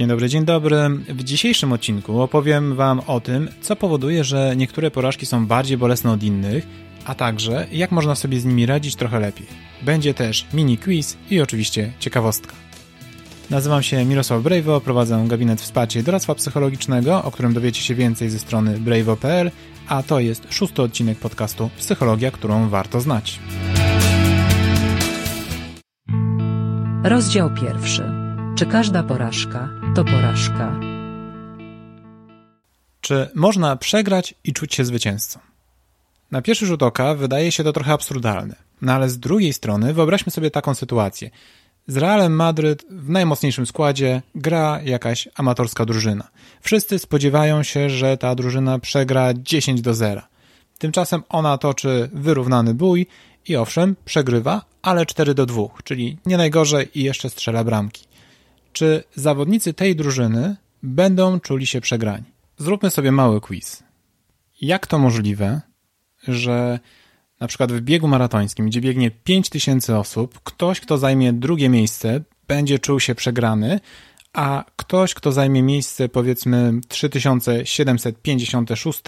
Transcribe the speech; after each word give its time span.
Dzień 0.00 0.08
dobry, 0.08 0.28
dzień 0.28 0.44
dobry. 0.44 0.76
W 1.08 1.24
dzisiejszym 1.24 1.72
odcinku 1.72 2.20
opowiem 2.20 2.74
Wam 2.74 3.00
o 3.06 3.20
tym, 3.20 3.48
co 3.60 3.76
powoduje, 3.76 4.24
że 4.24 4.54
niektóre 4.56 4.90
porażki 4.90 5.26
są 5.26 5.46
bardziej 5.46 5.78
bolesne 5.78 6.12
od 6.12 6.22
innych, 6.22 6.66
a 7.04 7.14
także 7.14 7.66
jak 7.72 7.92
można 7.92 8.14
sobie 8.14 8.40
z 8.40 8.44
nimi 8.44 8.66
radzić 8.66 8.96
trochę 8.96 9.20
lepiej. 9.20 9.46
Będzie 9.82 10.14
też 10.14 10.46
mini 10.54 10.78
quiz 10.78 11.16
i 11.30 11.40
oczywiście 11.40 11.92
ciekawostka. 11.98 12.52
Nazywam 13.50 13.82
się 13.82 14.04
Mirosław 14.04 14.42
Brejwo, 14.42 14.80
prowadzę 14.80 15.24
gabinet 15.28 15.60
wsparcia 15.60 16.00
i 16.00 16.02
doradztwa 16.02 16.34
psychologicznego, 16.34 17.24
o 17.24 17.30
którym 17.30 17.54
dowiecie 17.54 17.82
się 17.82 17.94
więcej 17.94 18.30
ze 18.30 18.38
strony 18.38 18.78
brejwo.pl, 18.78 19.50
a 19.88 20.02
to 20.02 20.20
jest 20.20 20.46
szósty 20.50 20.82
odcinek 20.82 21.18
podcastu 21.18 21.70
Psychologia, 21.78 22.30
którą 22.30 22.68
warto 22.68 23.00
znać. 23.00 23.40
Rozdział 27.04 27.50
pierwszy. 27.54 28.02
Czy 28.56 28.66
każda 28.66 29.02
porażka 29.02 29.79
to 29.94 30.04
porażka? 30.04 30.80
Czy 33.00 33.28
można 33.34 33.76
przegrać 33.76 34.34
i 34.44 34.52
czuć 34.52 34.74
się 34.74 34.84
zwycięzcą? 34.84 35.38
Na 36.30 36.42
pierwszy 36.42 36.66
rzut 36.66 36.82
oka 36.82 37.14
wydaje 37.14 37.52
się 37.52 37.64
to 37.64 37.72
trochę 37.72 37.92
absurdalne, 37.92 38.54
no 38.82 38.92
ale 38.92 39.08
z 39.08 39.18
drugiej 39.18 39.52
strony 39.52 39.94
wyobraźmy 39.94 40.32
sobie 40.32 40.50
taką 40.50 40.74
sytuację. 40.74 41.30
Z 41.86 41.96
Realem 41.96 42.32
Madryt 42.32 42.84
w 42.90 43.10
najmocniejszym 43.10 43.66
składzie 43.66 44.22
gra 44.34 44.80
jakaś 44.84 45.28
amatorska 45.34 45.84
drużyna. 45.84 46.28
Wszyscy 46.60 46.98
spodziewają 46.98 47.62
się, 47.62 47.90
że 47.90 48.16
ta 48.16 48.34
drużyna 48.34 48.78
przegra 48.78 49.34
10 49.34 49.80
do 49.80 49.94
0. 49.94 50.22
Tymczasem 50.78 51.22
ona 51.28 51.58
toczy 51.58 52.10
wyrównany 52.12 52.74
bój 52.74 53.06
i 53.48 53.56
owszem, 53.56 53.96
przegrywa, 54.04 54.64
ale 54.82 55.06
4 55.06 55.34
do 55.34 55.46
2, 55.46 55.62
czyli 55.84 56.18
nie 56.26 56.36
najgorzej 56.36 56.98
i 56.98 57.02
jeszcze 57.02 57.30
strzela 57.30 57.64
bramki. 57.64 58.09
Czy 58.72 59.04
zawodnicy 59.14 59.74
tej 59.74 59.96
drużyny 59.96 60.56
będą 60.82 61.40
czuli 61.40 61.66
się 61.66 61.80
przegrani? 61.80 62.24
Zróbmy 62.58 62.90
sobie 62.90 63.12
mały 63.12 63.40
quiz. 63.40 63.82
Jak 64.60 64.86
to 64.86 64.98
możliwe, 64.98 65.60
że 66.28 66.78
na 67.40 67.46
przykład 67.46 67.72
w 67.72 67.80
biegu 67.80 68.08
maratońskim, 68.08 68.66
gdzie 68.66 68.80
biegnie 68.80 69.10
5000 69.10 69.98
osób, 69.98 70.40
ktoś, 70.44 70.80
kto 70.80 70.98
zajmie 70.98 71.32
drugie 71.32 71.68
miejsce, 71.68 72.20
będzie 72.48 72.78
czuł 72.78 73.00
się 73.00 73.14
przegrany, 73.14 73.80
a 74.32 74.64
ktoś, 74.76 75.14
kto 75.14 75.32
zajmie 75.32 75.62
miejsce 75.62 76.08
powiedzmy 76.08 76.72
3756, 76.88 79.02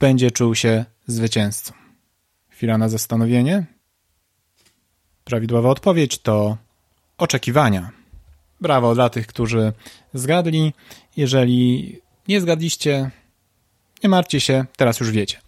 będzie 0.00 0.30
czuł 0.30 0.54
się 0.54 0.84
zwycięzcą. 1.06 1.72
Chwila 2.48 2.78
na 2.78 2.88
zastanowienie. 2.88 3.66
Prawidłowa 5.24 5.70
odpowiedź 5.70 6.18
to 6.18 6.56
oczekiwania. 7.18 7.97
Brawo 8.60 8.94
dla 8.94 9.08
tych, 9.08 9.26
którzy 9.26 9.72
zgadli. 10.14 10.72
Jeżeli 11.16 11.98
nie 12.28 12.40
zgadliście, 12.40 13.10
nie 14.02 14.08
martwcie 14.08 14.40
się, 14.40 14.64
teraz 14.76 15.00
już 15.00 15.10
wiecie. 15.10 15.38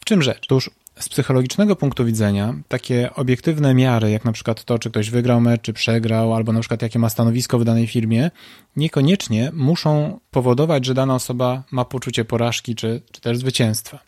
W 0.00 0.04
czym 0.04 0.22
rzecz? 0.22 0.40
Otóż 0.44 0.70
z 0.98 1.08
psychologicznego 1.08 1.76
punktu 1.76 2.04
widzenia 2.04 2.54
takie 2.68 3.14
obiektywne 3.14 3.74
miary, 3.74 4.10
jak 4.10 4.24
na 4.24 4.32
przykład 4.32 4.64
to, 4.64 4.78
czy 4.78 4.90
ktoś 4.90 5.10
wygrał 5.10 5.40
mecz, 5.40 5.62
czy 5.62 5.72
przegrał, 5.72 6.34
albo 6.34 6.52
na 6.52 6.60
przykład 6.60 6.82
jakie 6.82 6.98
ma 6.98 7.08
stanowisko 7.08 7.58
w 7.58 7.64
danej 7.64 7.86
firmie, 7.86 8.30
niekoniecznie 8.76 9.50
muszą 9.54 10.20
powodować, 10.30 10.84
że 10.84 10.94
dana 10.94 11.14
osoba 11.14 11.62
ma 11.70 11.84
poczucie 11.84 12.24
porażki, 12.24 12.74
czy, 12.74 13.02
czy 13.12 13.20
też 13.20 13.38
zwycięstwa. 13.38 13.98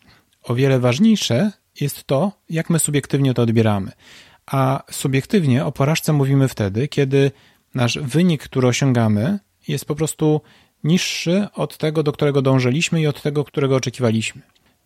O 0.43 0.55
wiele 0.55 0.79
ważniejsze 0.79 1.51
jest 1.81 2.03
to, 2.03 2.31
jak 2.49 2.69
my 2.69 2.79
subiektywnie 2.79 3.33
to 3.33 3.41
odbieramy. 3.41 3.91
A 4.45 4.83
subiektywnie 4.91 5.65
o 5.65 5.71
porażce 5.71 6.13
mówimy 6.13 6.47
wtedy, 6.47 6.87
kiedy 6.87 7.31
nasz 7.75 7.99
wynik, 7.99 8.43
który 8.43 8.67
osiągamy, 8.67 9.39
jest 9.67 9.85
po 9.85 9.95
prostu 9.95 10.41
niższy 10.83 11.47
od 11.53 11.77
tego, 11.77 12.03
do 12.03 12.11
którego 12.11 12.41
dążyliśmy 12.41 13.01
i 13.01 13.07
od 13.07 13.21
tego, 13.21 13.43
którego 13.43 13.75
oczekiwaliśmy. 13.75 14.41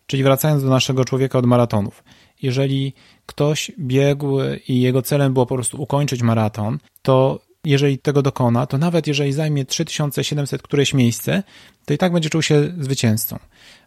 Czyli 0.06 0.22
wracając 0.22 0.62
do 0.62 0.70
naszego 0.70 1.04
człowieka 1.04 1.38
od 1.38 1.46
maratonów. 1.46 2.04
Jeżeli 2.42 2.92
ktoś 3.26 3.72
biegł 3.78 4.38
i 4.68 4.80
jego 4.80 5.02
celem 5.02 5.32
było 5.32 5.46
po 5.46 5.54
prostu 5.54 5.82
ukończyć 5.82 6.22
maraton, 6.22 6.78
to 7.02 7.40
jeżeli 7.64 7.98
tego 7.98 8.22
dokona, 8.22 8.66
to 8.66 8.78
nawet 8.78 9.06
jeżeli 9.06 9.32
zajmie 9.32 9.64
3700 9.64 10.62
któreś 10.62 10.94
miejsce, 10.94 11.42
to 11.84 11.94
i 11.94 11.98
tak 11.98 12.12
będzie 12.12 12.30
czuł 12.30 12.42
się 12.42 12.74
zwycięzcą, 12.78 13.38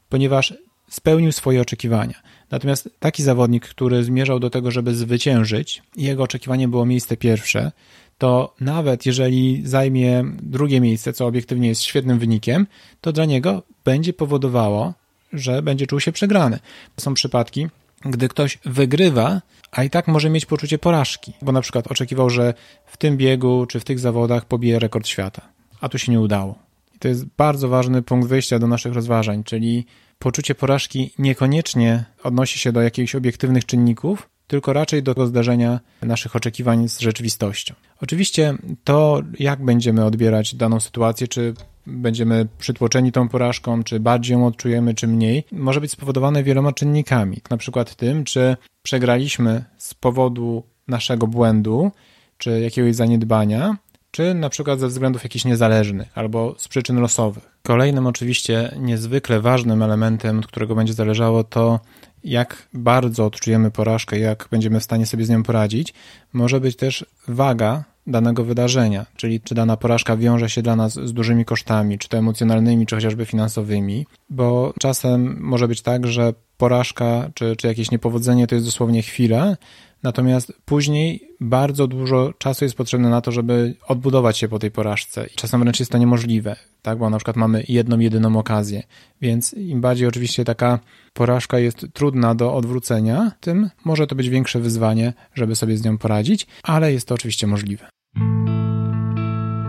ponieważ 0.10 0.54
spełnił 0.90 1.32
swoje 1.32 1.62
oczekiwania. 1.62 2.22
Natomiast 2.52 2.90
taki 3.00 3.24
zawodnik, 3.24 3.68
który 3.68 4.04
zmierzał 4.04 4.40
do 4.40 4.50
tego, 4.50 4.72
żeby 4.72 4.96
zwyciężyć, 4.96 5.82
i 5.96 6.04
jego 6.04 6.24
oczekiwanie 6.24 6.68
było 6.68 6.86
miejsce 6.86 7.18
pierwsze, 7.18 7.72
to 8.18 8.56
nawet 8.60 9.06
jeżeli 9.06 9.62
zajmie 9.66 10.24
drugie 10.42 10.82
miejsce, 10.82 11.14
co 11.14 11.28
obiektywnie 11.28 11.68
jest 11.68 11.82
świetnym 11.82 12.20
wynikiem, 12.20 12.68
to 13.02 13.12
dla 13.12 13.26
niego 13.26 13.64
będzie 13.86 14.14
powodowało, 14.14 14.94
że 15.34 15.62
będzie 15.62 15.88
czuł 15.88 16.00
się 16.00 16.12
przegrany. 16.12 16.60
Są 16.98 17.14
przypadki, 17.14 17.68
gdy 18.02 18.28
ktoś 18.28 18.58
wygrywa, 18.66 19.42
a 19.72 19.84
i 19.84 19.90
tak 19.90 20.08
może 20.08 20.30
mieć 20.30 20.46
poczucie 20.46 20.78
porażki, 20.78 21.34
bo 21.42 21.52
na 21.52 21.62
przykład 21.62 21.88
oczekiwał, 21.88 22.30
że 22.30 22.54
w 22.86 22.98
tym 22.98 23.18
biegu 23.18 23.66
czy 23.66 23.80
w 23.80 23.84
tych 23.84 24.00
zawodach 24.00 24.46
pobije 24.46 24.80
rekord 24.80 25.08
świata, 25.08 25.42
a 25.82 25.90
tu 25.90 25.98
się 25.98 26.12
nie 26.12 26.20
udało. 26.20 26.56
I 26.96 27.00
to 27.00 27.08
jest 27.08 27.26
bardzo 27.38 27.70
ważny 27.70 28.02
punkt 28.02 28.28
wyjścia 28.28 28.60
do 28.60 28.68
naszych 28.68 28.94
rozważań, 28.94 29.44
czyli 29.44 29.86
poczucie 30.20 30.56
porażki 30.56 31.14
niekoniecznie 31.20 32.06
odnosi 32.24 32.60
się 32.60 32.72
do 32.72 32.82
jakichś 32.82 33.16
obiektywnych 33.16 33.66
czynników, 33.66 34.30
tylko 34.48 34.74
raczej 34.74 35.04
do 35.04 35.28
zdarzenia 35.28 35.80
naszych 36.02 36.36
oczekiwań 36.36 36.90
z 36.90 37.00
rzeczywistością. 37.00 37.76
Oczywiście 38.02 38.54
to, 38.84 39.22
jak 39.40 39.66
będziemy 39.66 40.06
odbierać 40.06 40.56
daną 40.56 40.80
sytuację, 40.80 41.28
czy 41.28 41.54
będziemy 41.88 42.48
przytłoczeni 42.58 43.12
tą 43.12 43.30
porażką, 43.30 43.84
czy 43.84 44.00
bardziej 44.00 44.34
ją 44.34 44.48
odczujemy, 44.48 44.94
czy 44.94 45.08
mniej, 45.08 45.44
może 45.52 45.82
być 45.82 45.92
spowodowane 45.92 46.44
wieloma 46.44 46.72
czynnikami. 46.72 47.38
Na 47.50 47.58
przykład 47.58 47.96
tym, 47.96 48.24
czy 48.24 48.58
przegraliśmy 48.84 49.64
z 49.78 49.94
powodu 49.94 50.64
naszego 50.88 51.28
błędu, 51.28 51.92
czy 52.38 52.60
jakiegoś 52.60 52.96
zaniedbania, 52.96 53.78
czy 54.12 54.34
na 54.34 54.50
przykład 54.50 54.80
ze 54.80 54.88
względów 54.88 55.24
jakichś 55.24 55.46
niezależnych 55.46 56.18
albo 56.18 56.56
z 56.58 56.68
przyczyn 56.68 57.00
losowych. 57.00 57.57
Kolejnym 57.68 58.08
oczywiście 58.08 58.72
niezwykle 58.80 59.42
ważnym 59.42 59.82
elementem, 59.82 60.40
od 60.40 60.48
którego 60.48 60.76
będzie 60.76 60.94
zależało 60.94 61.44
to, 61.44 61.80
jak 62.24 62.68
bardzo 62.74 63.26
odczujemy 63.26 63.72
porażkę, 63.72 64.20
jak 64.20 64.48
będziemy 64.52 64.80
w 64.80 64.84
stanie 64.84 65.06
sobie 65.06 65.26
z 65.26 65.30
nią 65.30 65.44
poradzić, 65.44 65.94
może 66.34 66.60
być 66.60 66.76
też 66.76 67.06
waga 67.28 67.84
danego 68.08 68.44
wydarzenia, 68.44 69.06
czyli 69.16 69.42
czy 69.42 69.56
dana 69.56 69.78
porażka 69.78 70.18
wiąże 70.18 70.50
się 70.50 70.62
dla 70.62 70.76
nas 70.76 70.94
z 70.94 71.14
dużymi 71.14 71.46
kosztami, 71.46 71.98
czy 71.98 72.10
to 72.10 72.18
emocjonalnymi, 72.18 72.86
czy 72.86 72.96
chociażby 72.96 73.26
finansowymi, 73.26 74.06
bo 74.30 74.74
czasem 74.80 75.38
może 75.40 75.68
być 75.68 75.82
tak, 75.82 76.08
że 76.08 76.34
porażka 76.58 77.30
czy, 77.34 77.56
czy 77.56 77.68
jakieś 77.68 77.92
niepowodzenie 77.92 78.48
to 78.48 78.56
jest 78.56 78.68
dosłownie 78.68 79.02
chwila, 79.02 79.56
Natomiast 80.04 80.54
później 80.66 81.30
bardzo 81.42 81.88
dużo 81.88 82.34
czasu 82.38 82.66
jest 82.66 82.78
potrzebne 82.78 83.10
na 83.10 83.22
to, 83.22 83.32
żeby 83.32 83.76
odbudować 83.88 84.38
się 84.38 84.48
po 84.48 84.60
tej 84.60 84.72
porażce. 84.72 85.28
I 85.28 85.36
czasem 85.36 85.62
wręcz 85.62 85.80
jest 85.80 85.92
to 85.92 85.98
niemożliwe, 85.98 86.56
tak? 86.82 86.98
bo 86.98 87.10
na 87.10 87.18
przykład 87.18 87.36
mamy 87.36 87.64
jedną, 87.68 88.00
jedyną 88.00 88.40
okazję. 88.40 88.84
Więc 89.22 89.54
im 89.54 89.82
bardziej 89.82 90.08
oczywiście 90.08 90.46
taka 90.46 90.80
porażka 91.14 91.60
jest 91.60 91.86
trudna 91.94 92.36
do 92.36 92.54
odwrócenia, 92.54 93.32
tym 93.40 93.70
może 93.86 94.08
to 94.08 94.16
być 94.16 94.30
większe 94.30 94.60
wyzwanie, 94.60 95.14
żeby 95.34 95.56
sobie 95.56 95.78
z 95.78 95.86
nią 95.86 95.98
poradzić, 95.98 96.48
ale 96.64 96.94
jest 96.94 97.08
to 97.08 97.16
oczywiście 97.16 97.48
możliwe. 97.48 97.90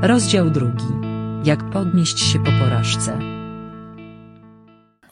Rozdział 0.02 0.50
drugi. 0.50 0.84
Jak 1.44 1.70
podnieść 1.70 2.20
się 2.20 2.38
po 2.38 2.50
porażce? 2.50 3.37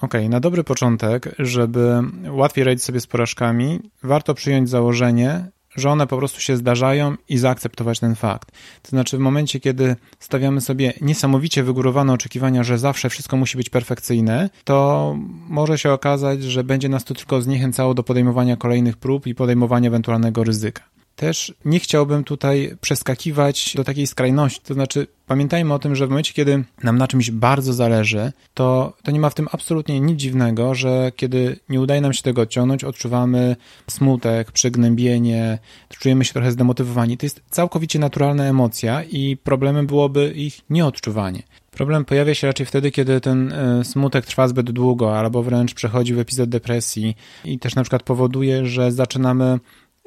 Ok, 0.00 0.14
na 0.28 0.40
dobry 0.40 0.64
początek, 0.64 1.34
żeby 1.38 2.02
łatwiej 2.28 2.64
radzić 2.64 2.84
sobie 2.84 3.00
z 3.00 3.06
porażkami, 3.06 3.80
warto 4.02 4.34
przyjąć 4.34 4.68
założenie, 4.68 5.50
że 5.76 5.90
one 5.90 6.06
po 6.06 6.16
prostu 6.16 6.40
się 6.40 6.56
zdarzają 6.56 7.16
i 7.28 7.38
zaakceptować 7.38 8.00
ten 8.00 8.14
fakt. 8.14 8.52
To 8.82 8.90
znaczy, 8.90 9.16
w 9.16 9.20
momencie, 9.20 9.60
kiedy 9.60 9.96
stawiamy 10.18 10.60
sobie 10.60 10.92
niesamowicie 11.00 11.62
wygórowane 11.62 12.12
oczekiwania, 12.12 12.64
że 12.64 12.78
zawsze 12.78 13.10
wszystko 13.10 13.36
musi 13.36 13.56
być 13.56 13.70
perfekcyjne, 13.70 14.50
to 14.64 15.16
może 15.48 15.78
się 15.78 15.92
okazać, 15.92 16.42
że 16.42 16.64
będzie 16.64 16.88
nas 16.88 17.04
to 17.04 17.14
tylko 17.14 17.42
zniechęcało 17.42 17.94
do 17.94 18.02
podejmowania 18.02 18.56
kolejnych 18.56 18.96
prób 18.96 19.26
i 19.26 19.34
podejmowania 19.34 19.88
ewentualnego 19.88 20.44
ryzyka 20.44 20.95
też 21.16 21.54
nie 21.64 21.80
chciałbym 21.80 22.24
tutaj 22.24 22.76
przeskakiwać 22.80 23.74
do 23.76 23.84
takiej 23.84 24.06
skrajności. 24.06 24.60
To 24.64 24.74
znaczy, 24.74 25.06
pamiętajmy 25.26 25.74
o 25.74 25.78
tym, 25.78 25.96
że 25.96 26.06
w 26.06 26.10
momencie, 26.10 26.32
kiedy 26.32 26.64
nam 26.82 26.98
na 26.98 27.08
czymś 27.08 27.30
bardzo 27.30 27.72
zależy, 27.72 28.32
to, 28.54 28.92
to 29.02 29.10
nie 29.10 29.20
ma 29.20 29.30
w 29.30 29.34
tym 29.34 29.48
absolutnie 29.52 30.00
nic 30.00 30.20
dziwnego, 30.20 30.74
że 30.74 31.12
kiedy 31.16 31.58
nie 31.68 31.80
udaje 31.80 32.00
nam 32.00 32.12
się 32.12 32.22
tego 32.22 32.42
odciągnąć, 32.42 32.84
odczuwamy 32.84 33.56
smutek, 33.90 34.52
przygnębienie, 34.52 35.58
czujemy 35.88 36.24
się 36.24 36.32
trochę 36.32 36.50
zdemotywowani. 36.50 37.18
To 37.18 37.26
jest 37.26 37.42
całkowicie 37.50 37.98
naturalna 37.98 38.44
emocja 38.44 39.02
i 39.02 39.36
problemem 39.36 39.86
byłoby 39.86 40.32
ich 40.32 40.60
nieodczuwanie. 40.70 41.42
Problem 41.70 42.04
pojawia 42.04 42.34
się 42.34 42.46
raczej 42.46 42.66
wtedy, 42.66 42.90
kiedy 42.90 43.20
ten 43.20 43.52
e, 43.52 43.84
smutek 43.84 44.26
trwa 44.26 44.48
zbyt 44.48 44.70
długo, 44.70 45.18
albo 45.18 45.42
wręcz 45.42 45.74
przechodzi 45.74 46.14
w 46.14 46.18
epizod 46.18 46.48
depresji 46.48 47.16
i 47.44 47.58
też 47.58 47.74
na 47.74 47.82
przykład 47.82 48.02
powoduje, 48.02 48.66
że 48.66 48.92
zaczynamy 48.92 49.58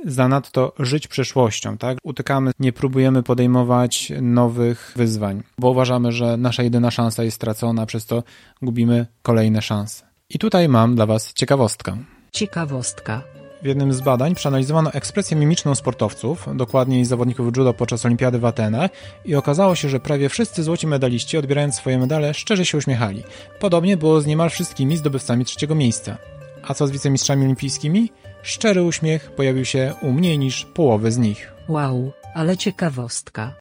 zanadto 0.05 0.73
żyć 0.79 1.07
przeszłością, 1.07 1.77
tak? 1.77 1.97
Utykamy, 2.03 2.51
nie 2.59 2.73
próbujemy 2.73 3.23
podejmować 3.23 4.11
nowych 4.21 4.93
wyzwań, 4.95 5.43
bo 5.57 5.69
uważamy, 5.69 6.11
że 6.11 6.37
nasza 6.37 6.63
jedyna 6.63 6.91
szansa 6.91 7.23
jest 7.23 7.35
stracona, 7.35 7.85
przez 7.85 8.05
to 8.05 8.23
gubimy 8.61 9.05
kolejne 9.21 9.61
szanse. 9.61 10.05
I 10.29 10.39
tutaj 10.39 10.69
mam 10.69 10.95
dla 10.95 11.05
Was 11.05 11.33
ciekawostkę. 11.33 11.97
Ciekawostka. 12.31 13.21
W 13.61 13.65
jednym 13.65 13.93
z 13.93 14.01
badań 14.01 14.35
przeanalizowano 14.35 14.93
ekspresję 14.93 15.37
mimiczną 15.37 15.75
sportowców, 15.75 16.47
dokładniej 16.55 17.05
zawodników 17.05 17.45
judo 17.57 17.73
podczas 17.73 18.05
olimpiady 18.05 18.39
w 18.39 18.45
Atenach 18.45 18.91
i 19.25 19.35
okazało 19.35 19.75
się, 19.75 19.89
że 19.89 19.99
prawie 19.99 20.29
wszyscy 20.29 20.63
złoci 20.63 20.87
medaliści 20.87 21.37
odbierając 21.37 21.75
swoje 21.75 21.97
medale 21.97 22.33
szczerze 22.33 22.65
się 22.65 22.77
uśmiechali. 22.77 23.23
Podobnie 23.59 23.97
było 23.97 24.21
z 24.21 24.25
niemal 24.25 24.49
wszystkimi 24.49 24.97
zdobywcami 24.97 25.45
trzeciego 25.45 25.75
miejsca. 25.75 26.17
A 26.63 26.73
co 26.73 26.87
z 26.87 26.91
wicemistrzami 26.91 27.43
olimpijskimi? 27.43 28.11
Szczery 28.43 28.83
uśmiech 28.83 29.31
pojawił 29.31 29.65
się 29.65 29.93
u 30.01 30.11
mniej 30.11 30.39
niż 30.39 30.65
połowy 30.65 31.11
z 31.11 31.17
nich. 31.17 31.51
Wow, 31.67 32.11
ale 32.35 32.57
ciekawostka. 32.57 33.53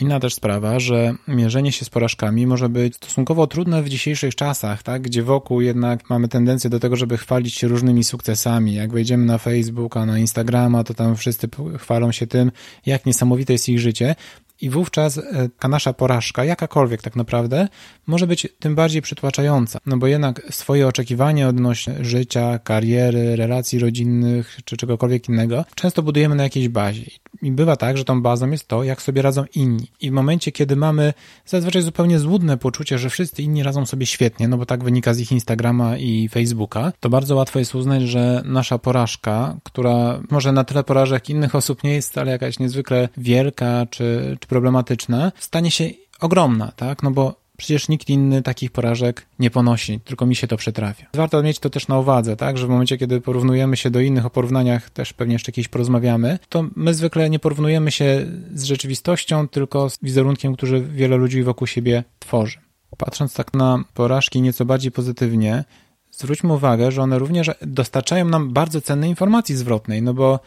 Inna 0.00 0.20
też 0.20 0.34
sprawa, 0.34 0.80
że 0.80 1.14
mierzenie 1.28 1.72
się 1.72 1.84
z 1.84 1.90
porażkami 1.90 2.46
może 2.46 2.68
być 2.68 2.96
stosunkowo 2.96 3.46
trudne 3.46 3.82
w 3.82 3.88
dzisiejszych 3.88 4.34
czasach, 4.34 4.82
tak? 4.82 5.02
gdzie 5.02 5.22
wokół 5.22 5.60
jednak 5.60 6.10
mamy 6.10 6.28
tendencję 6.28 6.70
do 6.70 6.80
tego, 6.80 6.96
żeby 6.96 7.16
chwalić 7.16 7.54
się 7.54 7.68
różnymi 7.68 8.04
sukcesami. 8.04 8.74
Jak 8.74 8.92
wejdziemy 8.92 9.24
na 9.24 9.38
Facebooka, 9.38 10.06
na 10.06 10.18
Instagrama, 10.18 10.84
to 10.84 10.94
tam 10.94 11.16
wszyscy 11.16 11.48
chwalą 11.78 12.12
się 12.12 12.26
tym, 12.26 12.52
jak 12.86 13.06
niesamowite 13.06 13.52
jest 13.52 13.68
ich 13.68 13.80
życie. 13.80 14.14
I 14.60 14.70
wówczas 14.70 15.18
e, 15.18 15.48
ta 15.58 15.68
nasza 15.68 15.92
porażka, 15.92 16.44
jakakolwiek 16.44 17.02
tak 17.02 17.16
naprawdę, 17.16 17.68
może 18.06 18.26
być 18.26 18.48
tym 18.58 18.74
bardziej 18.74 19.02
przytłaczająca. 19.02 19.78
No 19.86 19.96
bo 19.96 20.06
jednak 20.06 20.42
swoje 20.50 20.86
oczekiwania 20.86 21.48
odnośnie 21.48 22.04
życia, 22.04 22.58
kariery, 22.58 23.36
relacji 23.36 23.78
rodzinnych 23.78 24.58
czy 24.64 24.76
czegokolwiek 24.76 25.28
innego 25.28 25.64
często 25.74 26.02
budujemy 26.02 26.34
na 26.34 26.42
jakiejś 26.42 26.68
bazie. 26.68 27.04
I 27.42 27.50
bywa 27.50 27.76
tak, 27.76 27.98
że 27.98 28.04
tą 28.04 28.22
bazą 28.22 28.50
jest 28.50 28.68
to, 28.68 28.84
jak 28.84 29.02
sobie 29.02 29.22
radzą 29.22 29.44
inni. 29.54 29.90
I 30.00 30.10
w 30.10 30.12
momencie, 30.12 30.52
kiedy 30.52 30.76
mamy 30.76 31.12
zazwyczaj 31.46 31.82
zupełnie 31.82 32.18
złudne 32.18 32.56
poczucie, 32.56 32.98
że 32.98 33.10
wszyscy 33.10 33.42
inni 33.42 33.62
radzą 33.62 33.86
sobie 33.86 34.06
świetnie, 34.06 34.48
no 34.48 34.58
bo 34.58 34.66
tak 34.66 34.84
wynika 34.84 35.14
z 35.14 35.20
ich 35.20 35.32
Instagrama 35.32 35.96
i 35.96 36.28
Facebooka, 36.28 36.92
to 37.00 37.10
bardzo 37.10 37.36
łatwo 37.36 37.58
jest 37.58 37.74
uznać, 37.74 38.02
że 38.02 38.42
nasza 38.44 38.78
porażka, 38.78 39.56
która 39.62 40.20
może 40.30 40.52
na 40.52 40.64
tyle 40.64 40.84
porażek 40.84 41.30
innych 41.30 41.54
osób 41.54 41.84
nie 41.84 41.94
jest 41.94 42.18
ale 42.18 42.30
jakaś 42.32 42.58
niezwykle 42.58 43.08
wielka 43.16 43.86
czy, 43.90 44.36
czy 44.40 44.48
problematyczna, 44.48 45.32
stanie 45.38 45.70
się 45.70 45.90
ogromna, 46.20 46.72
tak? 46.76 47.02
No 47.02 47.10
bo 47.10 47.45
Przecież 47.56 47.88
nikt 47.88 48.08
inny 48.08 48.42
takich 48.42 48.70
porażek 48.70 49.26
nie 49.38 49.50
ponosi, 49.50 50.00
tylko 50.00 50.26
mi 50.26 50.36
się 50.36 50.46
to 50.46 50.56
przytrafia. 50.56 51.06
Warto 51.14 51.42
mieć 51.42 51.58
to 51.58 51.70
też 51.70 51.88
na 51.88 51.98
uwadze, 51.98 52.36
tak, 52.36 52.58
że 52.58 52.66
w 52.66 52.70
momencie, 52.70 52.98
kiedy 52.98 53.20
porównujemy 53.20 53.76
się 53.76 53.90
do 53.90 54.00
innych, 54.00 54.26
o 54.26 54.30
porównaniach 54.30 54.90
też 54.90 55.12
pewnie 55.12 55.32
jeszcze 55.32 55.52
kiedyś 55.52 55.68
porozmawiamy, 55.68 56.38
to 56.48 56.64
my 56.76 56.94
zwykle 56.94 57.30
nie 57.30 57.38
porównujemy 57.38 57.90
się 57.90 58.26
z 58.54 58.64
rzeczywistością, 58.64 59.48
tylko 59.48 59.90
z 59.90 59.98
wizerunkiem, 60.02 60.56
który 60.56 60.82
wiele 60.82 61.16
ludzi 61.16 61.42
wokół 61.42 61.66
siebie 61.66 62.04
tworzy. 62.18 62.58
Patrząc 62.98 63.34
tak 63.34 63.54
na 63.54 63.84
porażki 63.94 64.42
nieco 64.42 64.64
bardziej 64.64 64.92
pozytywnie, 64.92 65.64
zwróćmy 66.10 66.52
uwagę, 66.52 66.92
że 66.92 67.02
one 67.02 67.18
również 67.18 67.50
dostarczają 67.62 68.24
nam 68.24 68.52
bardzo 68.52 68.80
cennej 68.80 69.10
informacji 69.10 69.56
zwrotnej, 69.56 70.02
no 70.02 70.14
bo 70.14 70.40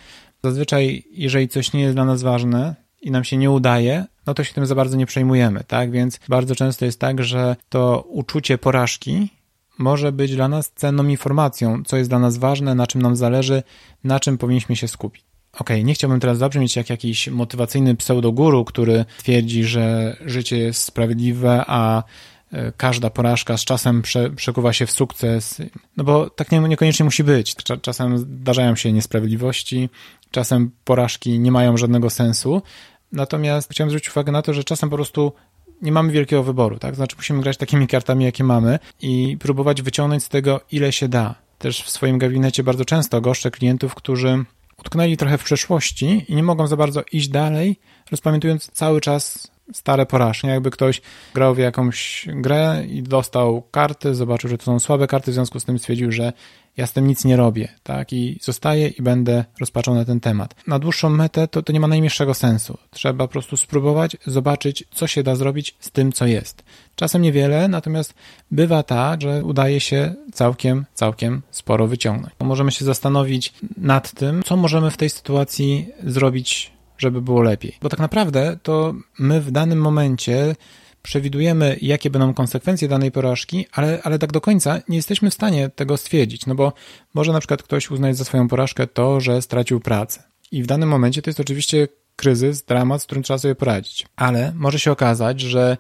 zazwyczaj, 0.43 1.03
jeżeli 1.11 1.47
coś 1.47 1.73
nie 1.73 1.81
jest 1.81 1.95
dla 1.95 2.05
nas 2.05 2.21
ważne, 2.21 2.75
i 3.01 3.11
nam 3.11 3.23
się 3.23 3.37
nie 3.37 3.51
udaje, 3.51 4.05
no 4.25 4.33
to 4.33 4.43
się 4.43 4.53
tym 4.53 4.65
za 4.65 4.75
bardzo 4.75 4.97
nie 4.97 5.05
przejmujemy, 5.05 5.63
tak? 5.67 5.91
Więc 5.91 6.19
bardzo 6.29 6.55
często 6.55 6.85
jest 6.85 6.99
tak, 6.99 7.23
że 7.23 7.55
to 7.69 8.05
uczucie 8.07 8.57
porażki 8.57 9.29
może 9.77 10.11
być 10.11 10.35
dla 10.35 10.47
nas 10.47 10.71
cenną 10.75 11.07
informacją, 11.07 11.83
co 11.83 11.97
jest 11.97 12.09
dla 12.09 12.19
nas 12.19 12.37
ważne, 12.37 12.75
na 12.75 12.87
czym 12.87 13.01
nam 13.01 13.15
zależy, 13.15 13.63
na 14.03 14.19
czym 14.19 14.37
powinniśmy 14.37 14.75
się 14.75 14.87
skupić. 14.87 15.23
Okej, 15.53 15.77
okay, 15.77 15.83
nie 15.83 15.93
chciałbym 15.93 16.19
teraz 16.19 16.37
zabrzmieć 16.37 16.75
jak 16.75 16.89
jakiś 16.89 17.27
motywacyjny 17.27 17.95
pseudoguru, 17.95 18.65
który 18.65 19.05
twierdzi, 19.17 19.63
że 19.63 20.17
życie 20.25 20.57
jest 20.57 20.83
sprawiedliwe, 20.83 21.63
a 21.67 22.03
każda 22.77 23.09
porażka 23.09 23.57
z 23.57 23.65
czasem 23.65 24.01
prze, 24.01 24.29
przekuwa 24.29 24.73
się 24.73 24.85
w 24.85 24.91
sukces, 24.91 25.61
no 25.97 26.03
bo 26.03 26.29
tak 26.29 26.51
nie, 26.51 26.59
niekoniecznie 26.59 27.05
musi 27.05 27.23
być. 27.23 27.55
Czasem 27.81 28.17
zdarzają 28.17 28.75
się 28.75 28.93
niesprawiedliwości, 28.93 29.89
czasem 30.31 30.71
porażki 30.83 31.39
nie 31.39 31.51
mają 31.51 31.77
żadnego 31.77 32.09
sensu, 32.09 32.61
Natomiast 33.11 33.71
chciałem 33.71 33.89
zwrócić 33.89 34.09
uwagę 34.09 34.31
na 34.31 34.41
to, 34.41 34.53
że 34.53 34.63
czasem 34.63 34.89
po 34.89 34.95
prostu 34.95 35.33
nie 35.81 35.91
mamy 35.91 36.11
wielkiego 36.11 36.43
wyboru, 36.43 36.79
tak? 36.79 36.95
Znaczy 36.95 37.15
musimy 37.15 37.41
grać 37.41 37.57
takimi 37.57 37.87
kartami, 37.87 38.25
jakie 38.25 38.43
mamy 38.43 38.79
i 39.01 39.37
próbować 39.39 39.81
wyciągnąć 39.81 40.23
z 40.23 40.29
tego, 40.29 40.61
ile 40.71 40.91
się 40.91 41.07
da. 41.07 41.35
Też 41.57 41.83
w 41.83 41.89
swoim 41.89 42.17
gabinecie 42.17 42.63
bardzo 42.63 42.85
często 42.85 43.21
goszczę 43.21 43.51
klientów, 43.51 43.95
którzy 43.95 44.43
utknęli 44.79 45.17
trochę 45.17 45.37
w 45.37 45.43
przeszłości 45.43 46.25
i 46.27 46.35
nie 46.35 46.43
mogą 46.43 46.67
za 46.67 46.77
bardzo 46.77 47.03
iść 47.11 47.27
dalej, 47.27 47.79
rozpamiętując 48.11 48.71
cały 48.71 49.01
czas 49.01 49.51
stare 49.73 50.05
porażki. 50.05 50.47
Jakby 50.47 50.71
ktoś 50.71 51.01
grał 51.33 51.55
w 51.55 51.57
jakąś 51.57 52.27
grę 52.27 52.83
i 52.89 53.03
dostał 53.03 53.61
karty, 53.71 54.15
zobaczył, 54.15 54.49
że 54.49 54.57
to 54.57 54.63
są 54.63 54.79
słabe 54.79 55.07
karty, 55.07 55.31
w 55.31 55.33
związku 55.33 55.59
z 55.59 55.65
tym 55.65 55.79
stwierdził, 55.79 56.11
że 56.11 56.33
ja 56.79 56.87
z 56.87 56.93
tym 56.93 57.07
nic 57.07 57.25
nie 57.25 57.35
robię, 57.37 57.67
tak? 57.83 58.13
I 58.13 58.39
zostaję 58.41 58.87
i 58.87 59.01
będę 59.01 59.45
rozpaczał 59.59 59.95
na 59.95 60.05
ten 60.05 60.19
temat. 60.19 60.55
Na 60.67 60.79
dłuższą 60.79 61.09
metę 61.09 61.47
to, 61.47 61.61
to 61.61 61.73
nie 61.73 61.79
ma 61.79 61.87
najmniejszego 61.87 62.33
sensu. 62.33 62.77
Trzeba 62.91 63.27
po 63.27 63.31
prostu 63.31 63.57
spróbować, 63.57 64.17
zobaczyć, 64.25 64.83
co 64.91 65.07
się 65.07 65.23
da 65.23 65.35
zrobić 65.35 65.75
z 65.79 65.91
tym, 65.91 66.11
co 66.11 66.25
jest. 66.25 66.63
Czasem 66.95 67.21
niewiele, 67.21 67.67
natomiast 67.67 68.13
bywa 68.51 68.83
tak, 68.83 69.21
że 69.21 69.43
udaje 69.43 69.79
się 69.79 70.13
całkiem, 70.33 70.85
całkiem 70.93 71.41
sporo 71.51 71.87
wyciągnąć. 71.87 72.33
Możemy 72.39 72.71
się 72.71 72.85
zastanowić 72.85 73.53
nad 73.77 74.11
tym, 74.11 74.43
co 74.43 74.57
możemy 74.57 74.91
w 74.91 74.97
tej 74.97 75.09
sytuacji 75.09 75.87
zrobić 76.03 76.71
żeby 76.97 77.21
było 77.21 77.41
lepiej. 77.41 77.77
Bo 77.81 77.89
tak 77.89 77.99
naprawdę 77.99 78.57
to 78.63 78.93
my 79.19 79.41
w 79.41 79.51
danym 79.51 79.81
momencie 79.81 80.55
przewidujemy, 81.09 81.77
jakie 81.81 82.09
będą 82.09 82.33
konsekwencje 82.33 82.87
danej 82.87 83.11
porażki, 83.11 83.65
ale, 83.71 83.99
ale 84.03 84.19
tak 84.19 84.31
do 84.31 84.41
końca 84.41 84.81
nie 84.89 84.95
jesteśmy 84.95 85.29
w 85.29 85.33
stanie 85.33 85.69
tego 85.69 85.97
stwierdzić, 85.97 86.45
no 86.45 86.55
bo 86.55 86.73
może 87.13 87.33
na 87.33 87.39
przykład 87.39 87.63
ktoś 87.63 87.91
uznać 87.91 88.17
za 88.17 88.25
swoją 88.25 88.47
porażkę 88.47 88.87
to, 88.87 89.21
że 89.21 89.41
stracił 89.41 89.79
pracę. 89.79 90.23
I 90.51 90.63
w 90.63 90.67
danym 90.67 90.89
momencie 90.89 91.21
to 91.21 91.29
jest 91.29 91.39
oczywiście 91.39 91.87
kryzys, 92.15 92.63
dramat, 92.63 93.01
z 93.01 93.05
którym 93.05 93.23
trzeba 93.23 93.37
sobie 93.37 93.55
poradzić. 93.55 94.05
Ale 94.15 94.53
może 94.55 94.79
się 94.79 94.91
okazać, 94.91 95.41
że 95.41 95.77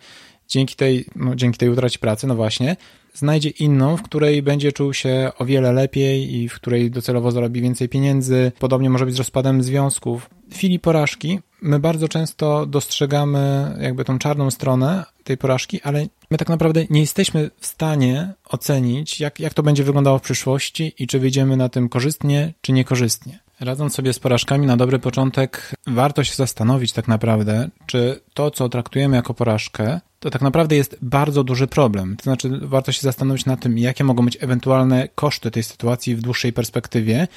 dzięki 0.47 0.75
tej, 0.75 1.05
no, 1.15 1.35
dzięki 1.35 1.57
tej 1.57 1.69
utracie 1.69 1.99
pracy, 1.99 2.27
no 2.27 2.35
właśnie, 2.35 2.75
znajdzie 3.13 3.49
inną, 3.49 3.97
w 3.97 4.01
której 4.01 4.43
będzie 4.43 4.71
czuł 4.71 4.93
się 4.93 5.31
o 5.37 5.45
wiele 5.45 5.71
lepiej 5.71 6.35
i 6.35 6.49
w 6.49 6.55
której 6.55 6.91
docelowo 6.91 7.31
zarobi 7.31 7.61
więcej 7.61 7.89
pieniędzy. 7.89 8.51
Podobnie 8.59 8.89
może 8.89 9.05
być 9.05 9.15
z 9.15 9.17
rozpadem 9.17 9.63
związków. 9.63 10.29
W 10.51 10.55
chwili 10.55 10.79
porażki 10.79 11.39
my 11.61 11.79
bardzo 11.79 12.07
często 12.07 12.65
dostrzegamy 12.65 13.75
jakby 13.81 14.05
tą 14.05 14.19
czarną 14.19 14.51
stronę 14.51 15.05
tej 15.23 15.37
porażki, 15.37 15.81
ale 15.81 16.07
my 16.31 16.37
tak 16.37 16.49
naprawdę 16.49 16.85
nie 16.89 17.01
jesteśmy 17.01 17.51
w 17.59 17.65
stanie 17.65 18.33
ocenić, 18.49 19.19
jak, 19.19 19.39
jak 19.39 19.53
to 19.53 19.63
będzie 19.63 19.83
wyglądało 19.83 20.19
w 20.19 20.21
przyszłości 20.21 20.93
i 20.99 21.07
czy 21.07 21.19
wyjdziemy 21.19 21.57
na 21.57 21.69
tym 21.69 21.89
korzystnie, 21.89 22.53
czy 22.61 22.71
niekorzystnie. 22.71 23.39
Radząc 23.59 23.95
sobie 23.95 24.13
z 24.13 24.19
porażkami 24.19 24.67
na 24.67 24.77
dobry 24.77 24.99
początek, 24.99 25.75
warto 25.87 26.23
się 26.23 26.35
zastanowić 26.35 26.93
tak 26.93 27.07
naprawdę, 27.07 27.69
czy 27.85 28.21
to, 28.33 28.51
co 28.51 28.69
traktujemy 28.69 29.15
jako 29.15 29.33
porażkę, 29.33 29.99
to 30.19 30.29
tak 30.29 30.41
naprawdę 30.41 30.75
jest 30.75 30.97
bardzo 31.01 31.43
duży 31.43 31.67
problem. 31.67 32.17
To 32.17 32.23
znaczy, 32.23 32.59
warto 32.61 32.91
się 32.91 33.01
zastanowić 33.01 33.45
nad 33.45 33.59
tym, 33.59 33.77
jakie 33.77 34.03
mogą 34.03 34.25
być 34.25 34.37
ewentualne 34.41 35.09
koszty 35.15 35.51
tej 35.51 35.63
sytuacji 35.63 36.15
w 36.15 36.21
dłuższej 36.21 36.53
perspektywie, 36.53 37.27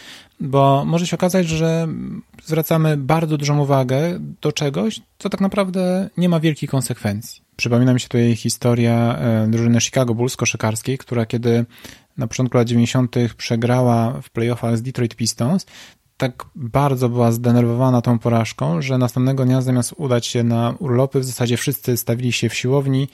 bo 0.41 0.85
może 0.85 1.07
się 1.07 1.17
okazać, 1.17 1.49
że 1.49 1.89
zwracamy 2.45 2.97
bardzo 2.97 3.39
dużą 3.39 3.59
uwagę 3.59 4.19
do 4.41 4.53
czegoś, 4.53 5.01
co 5.19 5.29
tak 5.29 5.41
naprawdę 5.41 6.11
nie 6.17 6.29
ma 6.29 6.41
wielkich 6.41 6.71
konsekwencji. 6.71 7.43
Przypomina 7.57 7.95
mi 7.95 8.01
się 8.01 8.09
tutaj 8.09 8.37
historia 8.37 9.19
e, 9.19 9.47
drużyny 9.51 9.81
Chicago 9.81 10.15
Bulls 10.15 10.37
koszykarskiej, 10.37 10.99
która 10.99 11.27
kiedy 11.27 11.65
na 12.17 12.27
początku 12.27 12.57
lat 12.57 12.69
90. 12.69 13.17
przegrała 13.37 14.21
w 14.23 14.31
playoffach 14.31 14.79
z 14.79 14.83
Detroit 14.83 15.17
Pistons, 15.17 15.67
tak 16.17 16.45
bardzo 16.55 17.09
była 17.09 17.33
zdenerwowana 17.33 18.03
tą 18.03 18.19
porażką, 18.19 18.83
że 18.83 18.99
następnego 18.99 19.45
dnia 19.45 19.63
zamiast 19.63 19.95
udać 19.97 20.27
się 20.27 20.45
na 20.45 20.75
urlopy, 20.79 21.21
w 21.21 21.25
zasadzie 21.25 21.57
wszyscy 21.57 21.97
stawili 21.97 22.33
się 22.33 22.49
w 22.49 22.55
siłowni, 22.55 23.09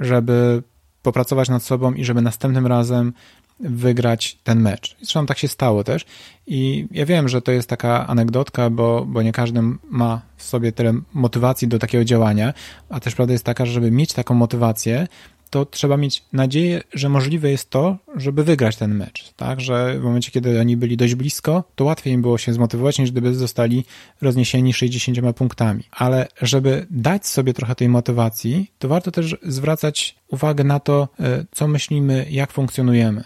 żeby 0.00 0.62
popracować 1.02 1.48
nad 1.48 1.62
sobą 1.62 1.92
i 1.92 2.04
żeby 2.04 2.22
następnym 2.22 2.66
razem 2.66 3.12
wygrać 3.60 4.38
ten 4.44 4.60
mecz. 4.60 4.96
Zresztą 4.98 5.26
tak 5.26 5.38
się 5.38 5.48
stało 5.48 5.84
też. 5.84 6.04
I 6.46 6.86
ja 6.90 7.06
wiem, 7.06 7.28
że 7.28 7.42
to 7.42 7.52
jest 7.52 7.68
taka 7.68 8.06
anegdotka, 8.06 8.70
bo, 8.70 9.04
bo 9.06 9.22
nie 9.22 9.32
każdy 9.32 9.60
ma 9.90 10.20
w 10.36 10.42
sobie 10.42 10.72
tyle 10.72 10.94
motywacji 11.12 11.68
do 11.68 11.78
takiego 11.78 12.04
działania, 12.04 12.54
a 12.88 13.00
też 13.00 13.14
prawda 13.14 13.32
jest 13.32 13.44
taka, 13.44 13.66
że 13.66 13.72
żeby 13.72 13.90
mieć 13.90 14.12
taką 14.12 14.34
motywację, 14.34 15.08
to 15.54 15.66
trzeba 15.66 15.96
mieć 15.96 16.24
nadzieję, 16.32 16.82
że 16.92 17.08
możliwe 17.08 17.50
jest 17.50 17.70
to, 17.70 17.98
żeby 18.16 18.44
wygrać 18.44 18.76
ten 18.76 18.94
mecz, 18.94 19.32
tak, 19.36 19.60
że 19.60 19.98
w 19.98 20.02
momencie, 20.02 20.30
kiedy 20.30 20.60
oni 20.60 20.76
byli 20.76 20.96
dość 20.96 21.14
blisko, 21.14 21.64
to 21.74 21.84
łatwiej 21.84 22.14
im 22.14 22.22
było 22.22 22.38
się 22.38 22.52
zmotywować, 22.52 22.98
niż 22.98 23.10
gdyby 23.10 23.34
zostali 23.34 23.84
rozniesieni 24.22 24.72
60 24.72 25.36
punktami. 25.36 25.82
Ale 25.90 26.28
żeby 26.42 26.86
dać 26.90 27.26
sobie 27.26 27.54
trochę 27.54 27.74
tej 27.74 27.88
motywacji, 27.88 28.70
to 28.78 28.88
warto 28.88 29.10
też 29.10 29.36
zwracać 29.42 30.16
uwagę 30.28 30.64
na 30.64 30.80
to, 30.80 31.08
e, 31.20 31.44
co 31.52 31.68
myślimy, 31.68 32.26
jak 32.30 32.52
funkcjonujemy. 32.52 33.24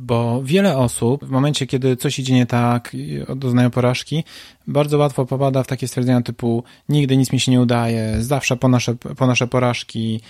Bo 0.00 0.42
wiele 0.42 0.76
osób 0.76 1.24
w 1.24 1.30
momencie, 1.30 1.66
kiedy 1.66 1.96
coś 1.96 2.18
idzie 2.18 2.34
nie 2.34 2.46
tak, 2.46 2.96
doznają 3.36 3.70
porażki, 3.70 4.24
bardzo 4.66 4.98
łatwo 4.98 5.26
popada 5.26 5.62
w 5.62 5.66
takie 5.66 5.88
stwierdzenia 5.88 6.22
typu 6.22 6.64
nigdy 6.88 7.16
nic 7.16 7.32
mi 7.32 7.40
się 7.40 7.52
nie 7.52 7.60
udaje, 7.60 8.16
zawsze 8.18 8.56
ponoszę, 8.56 8.94
ponoszę 8.94 9.46
porażki 9.46 10.20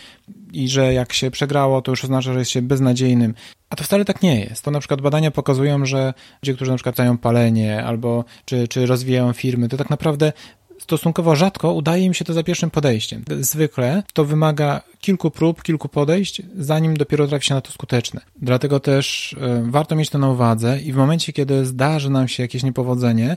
i 0.52 0.68
że 0.68 0.94
jak 0.94 1.12
się 1.12 1.30
przegrało, 1.30 1.82
to 1.82 1.92
już 1.92 2.04
oznacza, 2.04 2.32
że 2.32 2.38
jest 2.38 2.50
się 2.50 2.62
beznadziejnym. 2.62 3.34
A 3.70 3.76
to 3.76 3.84
wcale 3.84 4.04
tak 4.04 4.22
nie 4.22 4.40
jest. 4.40 4.64
To 4.64 4.70
na 4.70 4.78
przykład 4.80 5.00
badania 5.00 5.30
pokazują, 5.30 5.86
że 5.86 6.14
ludzie, 6.42 6.54
którzy 6.54 6.70
na 6.70 6.76
przykład 6.76 6.98
mają 6.98 7.18
palenie 7.18 7.84
albo 7.84 8.24
czy, 8.44 8.68
czy 8.68 8.86
rozwijają 8.86 9.32
firmy, 9.32 9.68
to 9.68 9.76
tak 9.76 9.90
naprawdę 9.90 10.32
stosunkowo 10.88 11.36
rzadko 11.36 11.72
udaje 11.72 12.04
im 12.04 12.14
się 12.14 12.24
to 12.24 12.32
za 12.32 12.42
pierwszym 12.42 12.70
podejściem. 12.70 13.24
Zwykle 13.40 14.02
to 14.12 14.24
wymaga 14.24 14.80
kilku 15.00 15.30
prób, 15.30 15.62
kilku 15.62 15.88
podejść, 15.88 16.42
zanim 16.58 16.96
dopiero 16.96 17.26
trafi 17.26 17.46
się 17.46 17.54
na 17.54 17.60
to 17.60 17.72
skuteczne. 17.72 18.20
Dlatego 18.42 18.80
też 18.80 19.36
e, 19.40 19.62
warto 19.70 19.96
mieć 19.96 20.10
to 20.10 20.18
na 20.18 20.30
uwadze 20.30 20.80
i 20.80 20.92
w 20.92 20.96
momencie, 20.96 21.32
kiedy 21.32 21.66
zdarzy 21.66 22.10
nam 22.10 22.28
się 22.28 22.42
jakieś 22.42 22.62
niepowodzenie, 22.62 23.36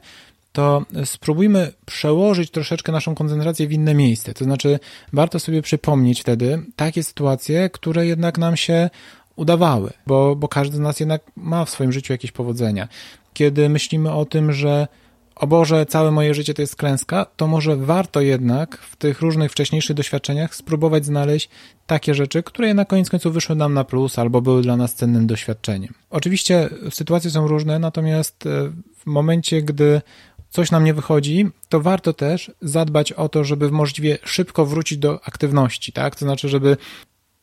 to 0.54 0.86
spróbujmy 1.06 1.74
przełożyć 1.86 2.52
troszeczkę 2.52 2.92
naszą 2.92 3.16
koncentrację 3.16 3.68
w 3.68 3.72
inne 3.72 3.94
miejsce. 3.94 4.34
To 4.34 4.44
znaczy, 4.44 4.80
warto 5.14 5.40
sobie 5.40 5.62
przypomnieć 5.62 6.22
wtedy 6.22 6.64
takie 6.76 7.04
sytuacje, 7.04 7.70
które 7.70 8.06
jednak 8.06 8.38
nam 8.38 8.58
się 8.58 8.90
udawały, 9.36 9.92
bo, 10.08 10.36
bo 10.36 10.48
każdy 10.48 10.78
z 10.78 10.80
nas 10.80 11.00
jednak 11.00 11.22
ma 11.36 11.66
w 11.66 11.70
swoim 11.70 11.92
życiu 11.92 12.14
jakieś 12.14 12.32
powodzenia. 12.32 12.88
Kiedy 13.34 13.70
myślimy 13.70 14.12
o 14.12 14.26
tym, 14.26 14.54
że 14.54 14.88
o 15.36 15.48
Boże, 15.48 15.86
całe 15.86 16.12
moje 16.12 16.34
życie 16.34 16.54
to 16.54 16.62
jest 16.62 16.76
klęska, 16.76 17.26
to 17.36 17.48
może 17.48 17.76
warto 17.76 18.22
jednak 18.22 18.78
w 18.78 18.96
tych 18.96 19.22
różnych 19.22 19.52
wcześniejszych 19.52 19.96
doświadczeniach 19.96 20.56
spróbować 20.56 21.06
znaleźć 21.06 21.50
takie 21.86 22.14
rzeczy, 22.14 22.44
które 22.44 22.74
na 22.74 22.86
koniec 22.86 23.10
końców 23.10 23.34
wyszły 23.34 23.56
nam 23.56 23.74
na 23.74 23.84
plus 23.84 24.20
albo 24.20 24.42
były 24.42 24.62
dla 24.62 24.78
nas 24.78 24.96
cennym 24.96 25.28
doświadczeniem. 25.28 25.94
Oczywiście 26.10 26.70
sytuacje 26.90 27.32
są 27.32 27.48
różne, 27.48 27.80
natomiast 27.80 28.46
e, 28.46 28.72
w 28.98 29.06
momencie, 29.06 29.62
gdy 29.62 30.02
coś 30.50 30.72
nam 30.72 30.84
nie 30.84 30.94
wychodzi, 30.94 31.46
to 31.70 31.82
warto 31.82 32.14
też 32.14 32.52
zadbać 32.62 33.12
o 33.12 33.30
to, 33.30 33.44
żeby 33.44 33.72
możliwie 33.72 34.18
szybko 34.24 34.66
wrócić 34.66 34.98
do 34.98 35.26
aktywności, 35.26 35.94
tak? 35.94 36.16
To 36.16 36.26
znaczy, 36.26 36.50
żeby 36.50 36.78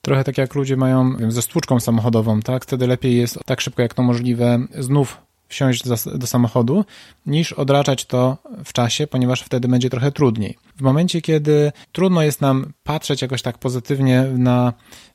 trochę 0.03 0.25
tak 0.25 0.39
jak 0.39 0.55
ludzie 0.55 0.77
mają 0.77 1.17
wiem, 1.17 1.33
ze 1.33 1.43
stłuczką 1.43 1.81
samochodową, 1.81 2.41
tak? 2.41 2.65
Wtedy 2.65 2.87
lepiej 2.87 3.17
jest 3.17 3.39
tak 3.47 3.61
szybko 3.61 3.83
jak 3.83 3.95
to 3.95 4.03
możliwe 4.03 4.59
znów 4.79 5.28
wsiąść 5.49 5.85
do, 6.19 6.27
samochodu, 6.27 6.85
niż 7.27 7.53
odraczać 7.53 8.05
to 8.05 8.37
w 8.65 8.73
czasie, 8.73 9.07
ponieważ 9.07 9.43
wtedy 9.43 9.69
będzie 9.69 9.91
trochę 9.91 10.13
trudniej. 10.13 10.57
W 10.77 10.81
momencie, 10.81 11.23
kiedy 11.23 11.73
trudno 11.93 12.23
jest 12.23 12.41
nam 12.41 12.73
patrzeć 12.83 13.23
jakoś 13.23 13.43
tak 13.43 13.59
pozytywnie 13.59 14.23
na 14.23 14.73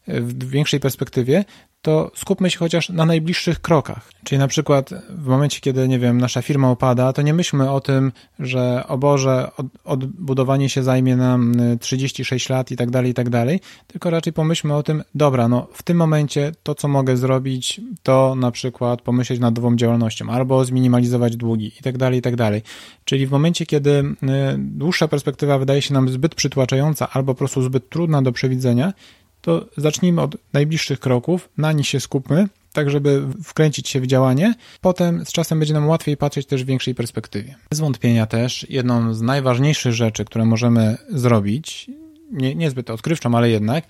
w 0.07 0.49
większej 0.49 0.79
perspektywie, 0.79 1.45
to 1.83 2.11
skupmy 2.15 2.49
się 2.49 2.59
chociaż 2.59 2.89
na 2.89 3.05
najbliższych 3.05 3.59
krokach. 3.59 4.11
Czyli 4.23 4.39
na 4.39 4.47
przykład 4.47 4.89
w 5.09 5.25
momencie, 5.25 5.59
kiedy, 5.59 5.87
nie 5.87 5.99
wiem, 5.99 6.21
nasza 6.21 6.41
firma 6.41 6.71
opada, 6.71 7.13
to 7.13 7.21
nie 7.21 7.33
myślmy 7.33 7.71
o 7.71 7.81
tym, 7.81 8.11
że 8.39 8.83
o 8.87 8.97
Boże, 8.97 9.51
od, 9.57 9.67
odbudowanie 9.83 10.69
się 10.69 10.83
zajmie 10.83 11.15
nam 11.15 11.53
36 11.79 12.49
lat 12.49 12.71
i 12.71 12.75
tak 12.75 12.91
dalej, 12.91 13.11
i 13.11 13.13
tak 13.13 13.29
dalej, 13.29 13.59
tylko 13.87 14.09
raczej 14.09 14.33
pomyślmy 14.33 14.75
o 14.75 14.83
tym, 14.83 15.03
dobra, 15.15 15.47
no 15.47 15.67
w 15.73 15.83
tym 15.83 15.97
momencie 15.97 16.51
to, 16.63 16.75
co 16.75 16.87
mogę 16.87 17.17
zrobić, 17.17 17.81
to 18.03 18.35
na 18.35 18.51
przykład 18.51 19.01
pomyśleć 19.01 19.39
nad 19.39 19.55
nową 19.55 19.75
działalnością, 19.75 20.29
albo 20.29 20.65
zminimalizować 20.65 21.35
długi 21.35 21.71
i 21.79 21.83
tak 21.83 21.97
dalej, 21.97 22.19
i 22.19 22.21
tak 22.21 22.35
dalej. 22.35 22.61
Czyli 23.05 23.27
w 23.27 23.31
momencie, 23.31 23.65
kiedy 23.65 23.89
y, 23.89 24.15
dłuższa 24.57 25.07
perspektywa 25.07 25.57
wydaje 25.57 25.81
się 25.81 25.93
nam 25.93 26.09
zbyt 26.09 26.35
przytłaczająca, 26.35 27.09
albo 27.09 27.33
po 27.33 27.37
prostu 27.37 27.61
zbyt 27.61 27.89
trudna 27.89 28.21
do 28.21 28.31
przewidzenia, 28.31 28.93
to 29.43 29.65
zacznijmy 29.77 30.21
od 30.21 30.37
najbliższych 30.53 30.99
kroków, 30.99 31.49
na 31.57 31.71
nich 31.71 31.87
się 31.87 31.99
skupmy, 31.99 32.47
tak 32.73 32.89
żeby 32.89 33.27
wkręcić 33.43 33.89
się 33.89 34.01
w 34.01 34.07
działanie. 34.07 34.55
Potem 34.81 35.25
z 35.25 35.31
czasem 35.31 35.59
będzie 35.59 35.73
nam 35.73 35.87
łatwiej 35.87 36.17
patrzeć 36.17 36.47
też 36.47 36.63
w 36.63 36.67
większej 36.67 36.95
perspektywie. 36.95 37.55
Bez 37.69 37.79
wątpienia 37.79 38.25
też 38.25 38.65
jedną 38.69 39.13
z 39.13 39.21
najważniejszych 39.21 39.93
rzeczy, 39.93 40.25
które 40.25 40.45
możemy 40.45 40.97
zrobić, 41.09 41.91
nie, 42.31 42.55
niezbyt 42.55 42.89
odkrywczą, 42.89 43.35
ale 43.35 43.49
jednak, 43.49 43.85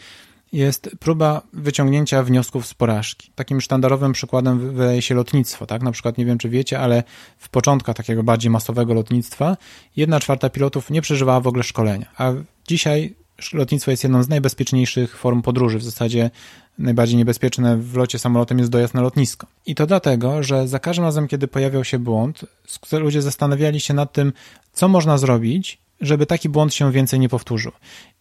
jest 0.53 0.89
próba 0.99 1.41
wyciągnięcia 1.53 2.23
wniosków 2.23 2.67
z 2.67 2.73
porażki. 2.73 3.31
Takim 3.35 3.61
sztandarowym 3.61 4.13
przykładem 4.13 4.73
wydaje 4.73 5.01
się 5.01 5.15
lotnictwo, 5.15 5.65
tak? 5.65 5.81
Na 5.81 5.91
przykład, 5.91 6.17
nie 6.17 6.25
wiem 6.25 6.37
czy 6.37 6.49
wiecie, 6.49 6.79
ale 6.79 7.03
w 7.37 7.49
początkach 7.49 7.95
takiego 7.95 8.23
bardziej 8.23 8.51
masowego 8.51 8.93
lotnictwa 8.93 9.57
jedna 9.95 10.19
czwarta 10.19 10.49
pilotów 10.49 10.89
nie 10.89 11.01
przeżywała 11.01 11.39
w 11.39 11.47
ogóle 11.47 11.63
szkolenia, 11.63 12.05
a 12.17 12.31
dzisiaj 12.67 13.15
lotnictwo 13.53 13.91
jest 13.91 14.03
jedną 14.03 14.23
z 14.23 14.29
najbezpieczniejszych 14.29 15.17
form 15.17 15.41
podróży. 15.41 15.77
W 15.77 15.83
zasadzie 15.83 16.31
najbardziej 16.77 17.17
niebezpieczne 17.17 17.77
w 17.77 17.95
locie 17.95 18.19
samolotem 18.19 18.59
jest 18.59 18.71
dojazd 18.71 18.93
na 18.93 19.01
lotnisko. 19.01 19.47
I 19.65 19.75
to 19.75 19.87
dlatego, 19.87 20.43
że 20.43 20.67
za 20.67 20.79
każdym 20.79 21.05
razem, 21.05 21.27
kiedy 21.27 21.47
pojawiał 21.47 21.83
się 21.83 21.99
błąd, 21.99 22.45
ludzie 22.91 23.21
zastanawiali 23.21 23.79
się 23.79 23.93
nad 23.93 24.13
tym, 24.13 24.33
co 24.73 24.87
można 24.87 25.17
zrobić, 25.17 25.77
żeby 26.01 26.25
taki 26.25 26.49
błąd 26.49 26.73
się 26.73 26.91
więcej 26.91 27.19
nie 27.19 27.29
powtórzył. 27.29 27.71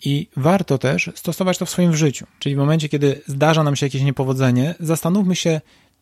I 0.05 0.29
warto 0.37 0.79
też 0.79 1.11
stosować 1.15 1.59
to 1.59 1.67
w 1.67 1.71
swoim 1.71 1.97
życiu. 1.97 2.27
Czyli 2.39 2.55
w 2.55 2.59
momencie, 2.59 2.89
kiedy 2.89 3.21
zdarza 3.27 3.63
nam 3.63 3.77
się 3.77 3.87
jakieś 3.87 4.03
niepowodzenie, 4.03 4.75
zastanówmy 4.81 5.37
się, 5.37 5.61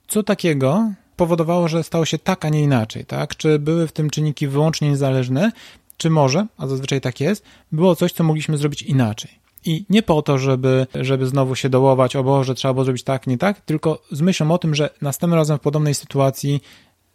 co 0.08 0.22
takiego 0.22 0.92
powodowało, 1.16 1.68
że 1.68 1.84
stało 1.84 2.04
się 2.04 2.18
tak, 2.18 2.44
a 2.44 2.48
nie 2.48 2.62
inaczej, 2.62 3.04
tak? 3.04 3.36
Czy 3.36 3.58
były 3.58 3.86
w 3.86 3.92
tym 3.92 4.10
czynniki 4.10 4.46
wyłącznie 4.46 4.90
niezależne, 4.90 5.52
czy 6.00 6.10
może, 6.10 6.46
a 6.58 6.66
zazwyczaj 6.66 7.00
tak 7.00 7.20
jest, 7.20 7.44
było 7.72 7.96
coś, 7.96 8.12
co 8.12 8.24
mogliśmy 8.24 8.56
zrobić 8.56 8.82
inaczej. 8.82 9.30
I 9.64 9.84
nie 9.90 10.02
po 10.02 10.22
to, 10.22 10.38
żeby, 10.38 10.86
żeby 10.94 11.26
znowu 11.26 11.54
się 11.54 11.68
dołować, 11.68 12.16
o 12.16 12.24
Boże, 12.24 12.54
trzeba 12.54 12.74
było 12.74 12.84
zrobić 12.84 13.02
tak, 13.02 13.26
nie 13.26 13.38
tak, 13.38 13.60
tylko 13.60 14.02
z 14.10 14.20
myślą 14.20 14.50
o 14.50 14.58
tym, 14.58 14.74
że 14.74 14.90
następnym 15.02 15.38
razem 15.38 15.58
w 15.58 15.60
podobnej 15.60 15.94
sytuacji 15.94 16.62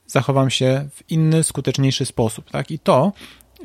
zachowam 0.07 0.49
się 0.49 0.89
w 0.93 1.11
inny, 1.11 1.43
skuteczniejszy 1.43 2.05
sposób. 2.05 2.51
Tak? 2.51 2.71
I 2.71 2.79
to 2.79 3.11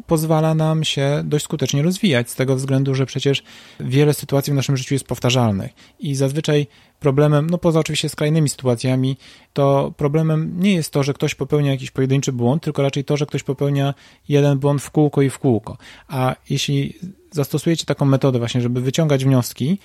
pozwala 0.07 0.55
nam 0.55 0.85
się 0.85 1.23
dość 1.25 1.45
skutecznie 1.45 1.83
rozwijać, 1.83 2.31
z 2.31 2.35
tego 2.35 2.57
względu, 2.57 2.95
że 2.95 3.07
przecież 3.07 3.43
wiele 3.81 4.15
sytuacji 4.15 4.53
w 4.53 4.57
naszym 4.57 4.77
życiu 4.77 4.95
jest 4.95 5.07
powtarzalnych 5.07 5.71
i 6.01 6.15
zazwyczaj 6.15 6.67
problemem, 7.01 7.51
no 7.51 7.59
poza 7.59 7.81
oczywiście 7.81 8.09
skrajnymi 8.09 8.49
sytuacjami, 8.49 9.17
to 9.53 9.93
problemem 9.97 10.53
nie 10.61 10.75
jest 10.75 10.93
to, 10.93 11.03
że 11.03 11.15
ktoś 11.15 11.35
popełnia 11.35 11.71
jakiś 11.71 11.91
pojedynczy 11.91 12.33
błąd, 12.33 12.63
tylko 12.63 12.83
raczej 12.83 13.05
to, 13.05 13.17
że 13.17 13.27
ktoś 13.27 13.43
popełnia 13.43 13.95
jeden 14.29 14.59
błąd 14.59 14.83
w 14.83 14.91
kółko 14.91 15.23
i 15.23 15.31
w 15.31 15.39
kółko. 15.39 15.77
A 16.09 16.37
jeśli 16.51 16.95
zastosujecie 17.31 17.87
taką 17.87 18.05
metodę 18.05 18.39
właśnie, 18.39 18.61
żeby 18.61 18.81
wyciągać 18.81 19.25
wnioski, 19.25 19.79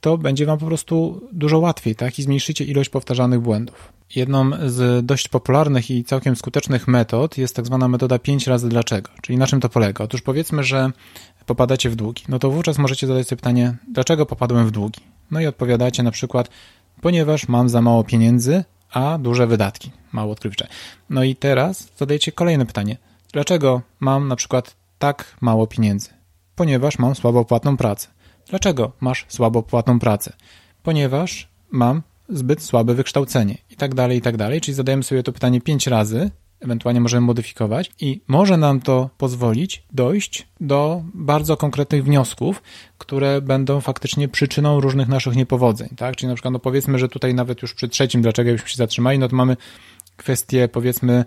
to 0.00 0.18
będzie 0.18 0.46
wam 0.46 0.58
po 0.58 0.66
prostu 0.66 1.20
dużo 1.32 1.58
łatwiej, 1.58 1.94
tak? 1.94 2.18
I 2.18 2.22
zmniejszycie 2.22 2.64
ilość 2.64 2.90
powtarzanych 2.90 3.40
błędów. 3.40 3.92
Jedną 4.16 4.50
z 4.66 5.06
dość 5.06 5.28
popularnych 5.28 5.90
i 5.90 6.04
całkiem 6.04 6.36
skutecznych 6.36 6.88
metod 6.88 7.38
jest 7.38 7.56
tak 7.56 7.66
zwana 7.66 7.88
metoda 7.88 8.18
5 8.18 8.46
razy 8.46 8.68
dlaczego. 8.68 9.10
Czyli 9.22 9.38
na 9.38 9.46
czym 9.46 9.60
to 9.60 9.68
polega? 9.68 10.04
Otóż 10.04 10.22
powiedzmy, 10.22 10.64
że 10.64 10.90
popadacie 11.46 11.90
w 11.90 11.96
długi. 11.96 12.22
No 12.28 12.38
to 12.38 12.50
wówczas 12.50 12.78
możecie 12.78 13.06
zadać 13.06 13.28
sobie 13.28 13.36
pytanie, 13.36 13.76
dlaczego 13.88 14.26
popadłem 14.26 14.66
w 14.66 14.70
długi? 14.70 15.00
No 15.30 15.40
i 15.40 15.46
odpowiadacie 15.46 16.02
na 16.02 16.10
przykład, 16.10 16.48
ponieważ 17.00 17.48
mam 17.48 17.68
za 17.68 17.82
mało 17.82 18.04
pieniędzy, 18.04 18.64
a 18.90 19.18
duże 19.18 19.46
wydatki. 19.46 19.90
Mało 20.12 20.32
odkrywcze. 20.32 20.68
No 21.10 21.24
i 21.24 21.36
teraz 21.36 21.88
zadajecie 21.96 22.32
kolejne 22.32 22.66
pytanie. 22.66 22.96
Dlaczego 23.32 23.82
mam 24.00 24.28
na 24.28 24.36
przykład 24.36 24.76
tak 24.98 25.36
mało 25.40 25.66
pieniędzy? 25.66 26.08
Ponieważ 26.56 26.98
mam 26.98 27.14
słabo 27.14 27.44
płatną 27.44 27.76
pracę. 27.76 28.08
Dlaczego 28.48 28.92
masz 29.00 29.26
słabo 29.28 29.62
płatną 29.62 29.98
pracę? 29.98 30.32
Ponieważ 30.82 31.48
mam 31.70 32.02
zbyt 32.28 32.62
słabe 32.62 32.94
wykształcenie 32.94 33.58
tak 33.82 33.94
dalej, 33.94 34.18
i 34.18 34.20
tak 34.20 34.36
dalej. 34.36 34.60
Czyli 34.60 34.74
zadajemy 34.74 35.02
sobie 35.02 35.22
to 35.22 35.32
pytanie 35.32 35.60
pięć 35.60 35.86
razy, 35.86 36.30
ewentualnie 36.60 37.00
możemy 37.00 37.26
modyfikować 37.26 37.90
i 38.00 38.20
może 38.28 38.56
nam 38.56 38.80
to 38.80 39.10
pozwolić 39.18 39.82
dojść 39.92 40.46
do 40.60 41.02
bardzo 41.14 41.56
konkretnych 41.56 42.04
wniosków, 42.04 42.62
które 42.98 43.40
będą 43.40 43.80
faktycznie 43.80 44.28
przyczyną 44.28 44.80
różnych 44.80 45.08
naszych 45.08 45.36
niepowodzeń, 45.36 45.88
tak? 45.96 46.16
Czyli 46.16 46.28
na 46.28 46.34
przykład, 46.34 46.52
no 46.52 46.58
powiedzmy, 46.58 46.98
że 46.98 47.08
tutaj 47.08 47.34
nawet 47.34 47.62
już 47.62 47.74
przy 47.74 47.88
trzecim, 47.88 48.22
dlaczego 48.22 48.52
byśmy 48.52 48.68
się 48.68 48.76
zatrzymali, 48.76 49.18
no 49.18 49.28
to 49.28 49.36
mamy 49.36 49.56
kwestię, 50.16 50.68
powiedzmy, 50.68 51.24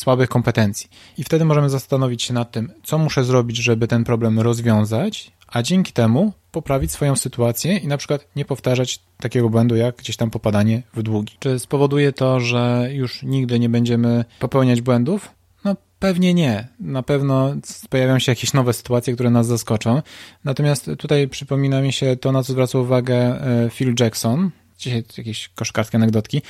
słabych 0.00 0.28
kompetencji. 0.28 0.90
I 1.18 1.24
wtedy 1.24 1.44
możemy 1.44 1.70
zastanowić 1.70 2.22
się 2.22 2.34
nad 2.34 2.50
tym, 2.50 2.72
co 2.82 2.98
muszę 2.98 3.24
zrobić, 3.24 3.56
żeby 3.56 3.88
ten 3.88 4.04
problem 4.04 4.40
rozwiązać, 4.40 5.32
a 5.46 5.62
dzięki 5.62 5.92
temu 5.92 6.32
poprawić 6.52 6.92
swoją 6.92 7.16
sytuację 7.16 7.76
i 7.76 7.86
na 7.86 7.96
przykład 7.96 8.28
nie 8.36 8.44
powtarzać 8.44 9.00
takiego 9.16 9.50
błędu 9.50 9.76
jak 9.76 9.96
gdzieś 9.96 10.16
tam 10.16 10.30
popadanie 10.30 10.82
w 10.94 11.02
długi. 11.02 11.34
Czy 11.38 11.58
spowoduje 11.58 12.12
to, 12.12 12.40
że 12.40 12.88
już 12.92 13.22
nigdy 13.22 13.58
nie 13.58 13.68
będziemy 13.68 14.24
popełniać 14.40 14.80
błędów? 14.80 15.30
No 15.64 15.76
Pewnie 15.98 16.34
nie. 16.34 16.68
Na 16.80 17.02
pewno 17.02 17.54
pojawią 17.90 18.18
się 18.18 18.32
jakieś 18.32 18.52
nowe 18.52 18.72
sytuacje, 18.72 19.14
które 19.14 19.30
nas 19.30 19.46
zaskoczą. 19.46 20.02
Natomiast 20.44 20.90
tutaj 20.98 21.28
przypomina 21.28 21.80
mi 21.80 21.92
się 21.92 22.16
to, 22.16 22.32
na 22.32 22.42
co 22.42 22.52
zwracał 22.52 22.82
uwagę 22.82 23.16
e, 23.16 23.70
Phil 23.70 23.94
Jackson, 24.00 24.50
dzisiaj 24.78 25.04
jakieś 25.18 25.48
koszkarskie 25.48 25.96
anegdotki, 25.98 26.42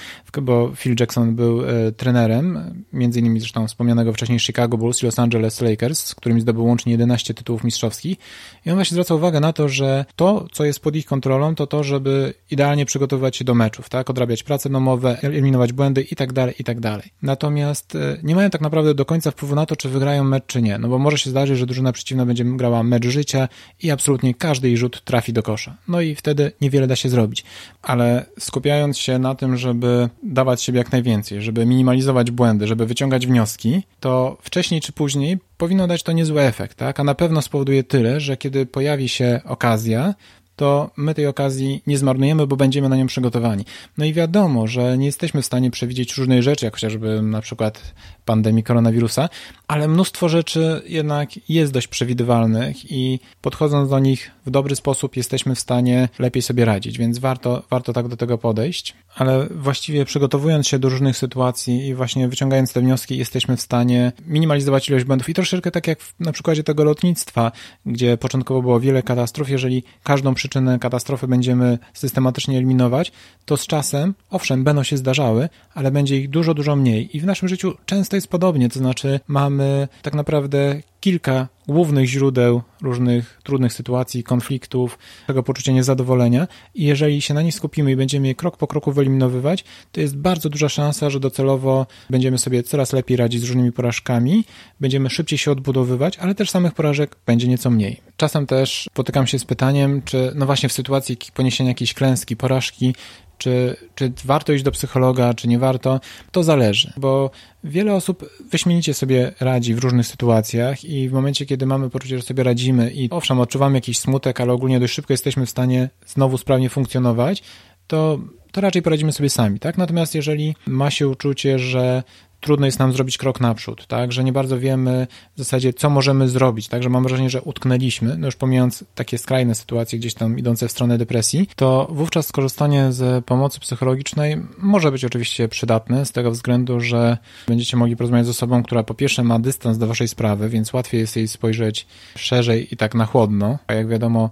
bo 0.43 0.73
Phil 0.77 0.97
Jackson 1.01 1.35
był 1.35 1.65
e, 1.65 1.93
trenerem, 1.93 2.75
między 2.93 3.21
innymi 3.21 3.41
zresztą 3.41 3.67
wspomnianego 3.69 4.13
wcześniej 4.13 4.39
Chicago 4.41 4.79
Bulls 4.79 5.03
i 5.03 5.07
Los 5.07 5.19
Angeles 5.19 5.61
Lakers, 5.61 6.05
z 6.05 6.15
którymi 6.15 6.41
zdobył 6.41 6.67
łącznie 6.67 6.93
11 6.93 7.35
tytułów 7.35 7.65
mistrzowskich. 7.65 8.19
I 8.67 8.71
on 8.71 8.77
właśnie 8.77 8.95
zwraca 8.95 9.15
uwagę 9.15 9.41
na 9.41 9.53
to, 9.53 9.69
że 9.69 10.05
to, 10.17 10.47
co 10.53 10.65
jest 10.65 10.81
pod 10.81 10.97
ich 10.97 11.07
kontrolą, 11.07 11.55
to 11.55 11.67
to, 11.67 11.85
żeby 11.85 12.35
idealnie 12.51 12.87
przygotowywać 12.87 13.37
się 13.37 13.45
do 13.45 13.55
meczów, 13.55 13.89
tak? 13.89 14.11
Odrabiać 14.11 14.43
prace 14.43 14.71
domowe, 14.71 15.19
eliminować 15.23 15.73
błędy 15.73 16.03
i 16.03 16.17
tak 16.17 16.33
dalej, 16.33 16.55
i 16.59 16.65
tak 16.65 16.81
dalej. 16.81 17.11
Natomiast 17.23 17.95
e, 17.95 18.19
nie 18.23 18.35
mają 18.35 18.51
tak 18.51 18.61
naprawdę 18.61 18.95
do 18.95 19.05
końca 19.05 19.31
wpływu 19.31 19.55
na 19.55 19.67
to, 19.67 19.77
czy 19.77 19.89
wygrają 19.89 20.25
mecz, 20.25 20.45
czy 20.47 20.63
nie. 20.63 20.79
No 20.79 20.89
bo 20.89 20.99
może 20.99 21.19
się 21.19 21.31
zdarzyć, 21.31 21.59
że 21.59 21.67
drużyna 21.67 21.93
przeciwna 21.93 22.27
będzie 22.27 22.45
grała 22.45 22.83
mecz 22.83 23.07
życia 23.07 23.49
i 23.83 23.91
absolutnie 23.91 24.35
każdy 24.35 24.69
jej 24.69 24.77
rzut 24.77 25.05
trafi 25.05 25.33
do 25.33 25.43
kosza. 25.43 25.77
No 25.89 26.01
i 26.01 26.15
wtedy 26.15 26.53
niewiele 26.61 26.87
da 26.87 26.97
się 26.97 27.09
zrobić. 27.09 27.45
Ale 27.83 28.16
skupiając 28.39 28.99
się 28.99 29.19
na 29.19 29.35
tym, 29.35 29.57
żeby 29.57 30.09
dawać 30.23 30.63
siebie 30.63 30.79
jak 30.79 30.93
najwięcej, 30.93 31.43
żeby 31.43 31.67
minimalizować 31.67 32.31
błędy, 32.31 32.67
żeby 32.67 32.87
wyciągać 32.87 33.27
wnioski, 33.27 33.83
to 34.01 34.37
wcześniej 34.43 34.81
czy 34.81 34.93
później 34.93 35.39
powinno 35.57 35.87
dać 35.87 36.03
to 36.03 36.13
niezły 36.13 36.43
efekt, 36.43 36.77
tak? 36.77 37.01
A 37.01 37.05
na 37.05 37.15
pewno 37.15 37.43
spowoduje 37.43 37.85
tyle, 37.85 38.21
że 38.21 38.37
kiedy 38.37 38.67
pojawi 38.67 39.09
się 39.09 39.41
okazja, 39.45 40.15
to 40.57 40.91
my 40.97 41.15
tej 41.15 41.27
okazji 41.27 41.83
nie 41.87 41.99
zmarnujemy, 41.99 42.47
bo 42.47 42.57
będziemy 42.57 42.89
na 42.89 42.97
nią 42.97 43.07
przygotowani. 43.07 43.65
No 43.99 44.05
i 44.05 44.13
wiadomo, 44.13 44.67
że 44.67 44.99
nie 44.99 45.07
jesteśmy 45.07 45.43
w 45.43 45.47
stanie 45.47 45.71
przewidzieć 45.71 46.17
różnych 46.17 46.43
rzeczy, 46.43 46.65
jak 46.65 46.75
chociażby 46.75 47.23
na 47.23 47.41
przykład 47.41 47.95
pandemii 48.25 48.63
koronawirusa, 48.63 49.29
ale 49.69 49.89
mnóstwo 49.89 50.29
rzeczy 50.29 50.83
jednak 50.87 51.31
jest 51.49 51.73
dość 51.73 51.89
przewidywalnych 51.89 52.93
i 52.93 53.21
podchodząc 53.41 53.91
do 53.91 53.99
nich 53.99 54.31
w 54.47 54.51
dobry 54.51 54.77
sposób 54.77 55.17
jesteśmy 55.17 55.55
w 55.55 55.61
stanie 55.61 56.09
lepiej 56.19 56.43
sobie 56.43 56.65
radzić, 56.65 56.99
więc 56.99 57.19
warto, 57.19 57.63
warto 57.71 57.93
tak 57.93 58.09
do 58.09 58.17
tego 58.17 58.39
podejść, 58.39 58.95
ale 59.15 59.47
właściwie 59.51 60.05
przygotowując 60.05 60.69
się 60.69 60.79
do 60.79 60.89
różnych 60.89 61.17
sytuacji 61.17 61.87
i 61.87 61.95
właśnie 61.95 62.29
wyciągając 62.29 62.73
te 62.73 62.81
wnioski 62.81 63.19
jesteśmy 63.19 63.57
w 63.57 63.61
stanie 63.61 64.13
minimalizować 64.27 64.89
ilość 64.89 65.05
błędów 65.05 65.29
i 65.29 65.35
troszeczkę 65.35 65.71
tak 65.71 65.87
jak 65.87 65.99
na 66.21 66.33
przykładzie 66.33 66.65
tego 66.65 66.85
lotnictwa, 66.85 67.53
gdzie 67.87 68.17
początkowo 68.17 68.63
było 68.63 68.81
wiele 68.81 69.03
katastrof, 69.03 69.49
jeżeli 69.49 69.83
każdą 70.03 70.35
przyczynę 70.49 70.79
katastrofy 70.79 71.29
będziemy 71.29 71.79
systematycznie 71.95 72.57
eliminować, 72.57 73.13
to 73.45 73.57
z 73.57 73.67
czasem, 73.67 74.15
owszem, 74.31 74.65
będą 74.65 74.83
się 74.83 74.97
zdarzały, 74.97 75.49
ale 75.75 75.91
będzie 75.91 76.17
ich 76.17 76.31
dużo, 76.31 76.55
dużo 76.55 76.77
mniej. 76.77 77.17
I 77.17 77.21
w 77.21 77.27
naszym 77.27 77.49
życiu 77.49 77.75
często 77.87 78.17
jest 78.17 78.29
podobnie, 78.29 78.69
to 78.69 78.79
znaczy 78.79 79.21
mamy 79.29 79.89
tak 80.03 80.15
naprawdę 80.15 80.81
kilka 81.07 81.49
głównych 81.69 82.07
źródeł 82.09 82.63
różnych 82.83 83.41
trudnych 83.43 83.73
sytuacji, 83.73 84.25
konfliktów, 84.25 84.99
tego 85.27 85.43
poczucia 85.43 85.73
niezadowolenia 85.73 86.49
i 86.75 86.85
jeżeli 86.85 87.23
się 87.23 87.35
na 87.35 87.43
nich 87.43 87.55
skupimy 87.55 87.93
i 87.93 87.97
będziemy 87.97 88.27
je 88.27 88.35
krok 88.35 88.57
po 88.57 88.67
kroku 88.67 88.93
wyeliminowywać, 88.93 89.65
to 89.93 90.01
jest 90.01 90.17
bardzo 90.17 90.49
duża 90.49 90.69
szansa, 90.69 91.11
że 91.11 91.21
docelowo 91.21 91.87
będziemy 92.11 92.39
sobie 92.39 92.63
coraz 92.63 92.93
lepiej 92.93 93.17
radzić 93.17 93.41
z 93.41 93.45
różnymi 93.45 93.73
porażkami, 93.73 94.45
będziemy 94.81 95.11
szybciej 95.11 95.39
się 95.39 95.51
odbudowywać, 95.51 96.19
ale 96.19 96.35
też 96.35 96.51
samych 96.51 96.75
porażek 96.75 97.17
będzie 97.27 97.49
nieco 97.49 97.71
mniej. 97.71 98.01
Czasem 98.17 98.47
też 98.47 98.89
spotykam 98.93 99.27
się 99.27 99.39
z 99.39 99.45
pytaniem, 99.45 100.03
czy 100.05 100.33
no 100.35 100.47
właśnie 100.47 100.69
w 100.69 100.73
sytuacji 100.73 101.17
poniesienia 101.35 101.71
jakiejś 101.71 101.95
klęski, 101.95 102.37
porażki, 102.37 102.95
czy, 103.39 103.77
czy 103.95 104.13
warto 104.25 104.53
iść 104.53 104.65
do 104.65 104.71
psychologa, 104.71 105.35
czy 105.35 105.49
nie 105.49 105.59
warto, 105.59 106.01
to 106.33 106.43
zależy, 106.43 106.93
bo 106.97 107.31
wiele 107.65 107.95
osób 107.95 108.31
wyśmienicie 108.51 108.95
sobie 108.95 109.33
radzi 109.41 109.75
w 109.75 109.79
różnych 109.79 110.07
sytuacjach 110.07 110.85
i 110.85 111.09
w 111.09 111.13
momencie, 111.13 111.47
kiedy 111.47 111.67
mamy 111.67 111.91
poczucie, 111.91 112.17
że 112.17 112.23
sobie 112.23 112.43
radzimy 112.43 112.91
i 112.91 113.11
owszem, 113.11 113.41
odczuwamy 113.41 113.79
jakiś 113.79 113.99
smutek, 113.99 114.41
ale 114.41 114.53
ogólnie 114.53 114.81
dość 114.81 114.95
szybko 114.95 115.13
jesteśmy 115.13 115.47
w 115.47 115.51
stanie 115.51 115.89
znowu 116.07 116.39
sprawnie 116.39 116.71
funkcjonować, 116.71 117.43
to 117.87 118.19
to 118.53 118.61
raczej 118.61 118.83
poradzimy 118.83 119.13
sobie 119.13 119.31
sami, 119.31 119.59
tak? 119.59 119.79
Natomiast 119.79 120.15
jeżeli 120.15 120.55
ma 120.67 120.91
się 120.91 121.09
uczucie, 121.09 121.59
że 121.59 122.03
trudno 122.47 122.67
jest 122.67 122.79
nam 122.79 122.93
zrobić 122.93 123.19
krok 123.19 123.41
naprzód, 123.41 123.87
tak, 123.87 124.13
że 124.13 124.25
nie 124.25 124.33
bardzo 124.33 124.59
wiemy 124.59 125.07
w 125.35 125.39
zasadzie, 125.39 125.73
co 125.73 125.91
możemy 125.91 126.29
zrobić, 126.29 126.69
tak, 126.69 126.83
że 126.83 126.89
mam 126.89 127.03
wrażenie, 127.03 127.31
że 127.31 127.43
utknęliśmy, 127.43 128.17
no 128.19 128.27
już 128.27 128.37
pomijając 128.37 128.85
takie 128.95 129.19
skrajne 129.19 129.55
sytuacje 129.55 129.99
gdzieś 129.99 130.15
tam 130.15 130.39
idące 130.39 130.69
w 130.69 130.71
stronę 130.73 130.99
depresji, 130.99 131.49
to 131.57 131.89
wówczas 131.91 132.27
skorzystanie 132.27 132.93
z 132.93 133.25
pomocy 133.25 133.61
psychologicznej 133.61 134.37
może 134.59 134.93
być 134.93 135.05
oczywiście 135.05 135.49
przydatne 135.49 136.07
z 136.07 136.13
tego 136.13 136.31
względu, 136.31 136.81
że 136.81 137.19
będziecie 137.49 137.77
mogli 137.77 137.97
porozmawiać 137.97 138.27
z 138.27 138.31
osobą, 138.31 138.63
która 138.63 138.83
po 138.83 138.95
pierwsze 138.95 139.25
ma 139.25 139.39
dystans 139.39 139.79
do 139.79 139.87
waszej 139.87 140.09
sprawy, 140.09 140.49
więc 140.49 140.73
łatwiej 140.73 141.01
jest 141.01 141.17
jej 141.17 141.29
spojrzeć 141.29 141.87
szerzej 142.17 142.75
i 142.75 142.77
tak 142.77 142.95
na 142.95 143.07
chłodno, 143.07 143.59
a 143.67 143.75
jak 143.75 143.89
wiadomo, 143.89 144.31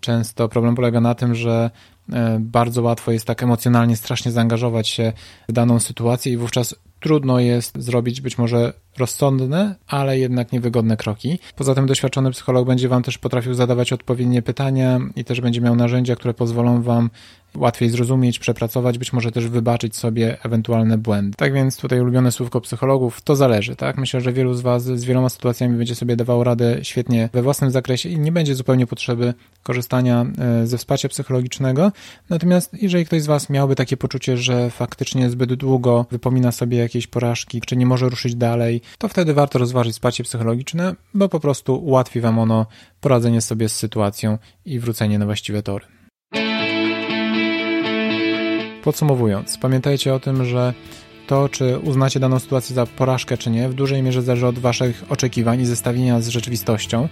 często 0.00 0.48
problem 0.48 0.74
polega 0.74 1.00
na 1.00 1.14
tym, 1.14 1.34
że 1.34 1.70
e, 2.12 2.38
bardzo 2.40 2.82
łatwo 2.82 3.12
jest 3.12 3.26
tak 3.26 3.42
emocjonalnie 3.42 3.96
strasznie 3.96 4.32
zaangażować 4.32 4.88
się 4.88 5.12
w 5.48 5.52
daną 5.52 5.80
sytuację 5.80 6.32
i 6.32 6.36
wówczas 6.36 6.74
trudno 7.00 7.40
jest 7.40 7.78
zrobić 7.82 8.20
być 8.20 8.38
może 8.38 8.72
rozsądne, 8.98 9.74
ale 9.86 10.18
jednak 10.18 10.52
niewygodne 10.52 10.96
kroki. 10.96 11.38
Poza 11.56 11.74
tym 11.74 11.86
doświadczony 11.86 12.30
psycholog 12.30 12.66
będzie 12.66 12.88
Wam 12.88 13.02
też 13.02 13.18
potrafił 13.18 13.54
zadawać 13.54 13.92
odpowiednie 13.92 14.42
pytania 14.42 15.00
i 15.16 15.24
też 15.24 15.40
będzie 15.40 15.60
miał 15.60 15.76
narzędzia, 15.76 16.16
które 16.16 16.34
pozwolą 16.34 16.82
Wam 16.82 17.10
łatwiej 17.56 17.90
zrozumieć, 17.90 18.38
przepracować, 18.38 18.98
być 18.98 19.12
może 19.12 19.32
też 19.32 19.48
wybaczyć 19.48 19.96
sobie 19.96 20.36
ewentualne 20.44 20.98
błędy. 20.98 21.36
Tak 21.36 21.52
więc 21.52 21.76
tutaj 21.76 22.00
ulubione 22.00 22.32
słówko 22.32 22.60
psychologów, 22.60 23.20
to 23.20 23.36
zależy, 23.36 23.76
tak? 23.76 23.98
Myślę, 23.98 24.20
że 24.20 24.32
wielu 24.32 24.54
z 24.54 24.60
Was 24.60 24.84
z 24.84 25.04
wieloma 25.04 25.28
sytuacjami 25.28 25.78
będzie 25.78 25.94
sobie 25.94 26.16
dawało 26.16 26.44
radę 26.44 26.78
świetnie 26.82 27.28
we 27.32 27.42
własnym 27.42 27.70
zakresie 27.70 28.08
i 28.08 28.18
nie 28.18 28.32
będzie 28.32 28.54
zupełnie 28.54 28.86
potrzeby 28.86 29.34
korzystania 29.62 30.26
e, 30.38 30.66
ze 30.66 30.78
wsparcia 30.78 31.08
psychologicznego. 31.08 31.92
Natomiast 32.30 32.82
jeżeli 32.82 33.06
ktoś 33.06 33.22
z 33.22 33.26
Was 33.26 33.50
miałby 33.50 33.74
takie 33.74 33.96
poczucie, 33.96 34.36
że 34.36 34.70
faktycznie 34.70 35.30
zbyt 35.30 35.54
długo 35.54 36.06
wypomina 36.10 36.52
sobie 36.52 36.78
jakieś 36.78 37.06
porażki, 37.06 37.60
czy 37.60 37.76
nie 37.76 37.86
może 37.86 38.08
ruszyć 38.08 38.34
dalej, 38.34 38.80
to 38.98 39.08
wtedy 39.08 39.34
warto 39.34 39.58
rozważyć 39.58 39.92
wsparcie 39.92 40.24
psychologiczne, 40.24 40.94
bo 41.14 41.28
po 41.28 41.40
prostu 41.40 41.84
ułatwi 41.84 42.20
Wam 42.20 42.38
ono 42.38 42.66
poradzenie 43.00 43.40
sobie 43.40 43.68
z 43.68 43.76
sytuacją 43.76 44.38
i 44.64 44.78
wrócenie 44.78 45.18
na 45.18 45.24
właściwe 45.24 45.62
tory. 45.62 45.86
Podsumowując, 48.84 49.58
pamiętajcie 49.58 50.14
o 50.14 50.20
tym, 50.20 50.44
że 50.44 50.74
to, 51.28 51.48
czy 51.48 51.78
uznacie 51.78 52.20
daną 52.20 52.38
sytuację 52.38 52.74
za 52.74 52.86
porażkę, 52.86 53.38
czy 53.38 53.50
nie, 53.50 53.68
w 53.68 53.74
dużej 53.74 54.02
mierze 54.02 54.22
zależy 54.22 54.46
od 54.46 54.58
Waszych 54.58 55.04
oczekiwań 55.08 55.60
i 55.60 55.66
zestawienia 55.66 56.20
z 56.20 56.28
rzeczywistością. 56.28 57.08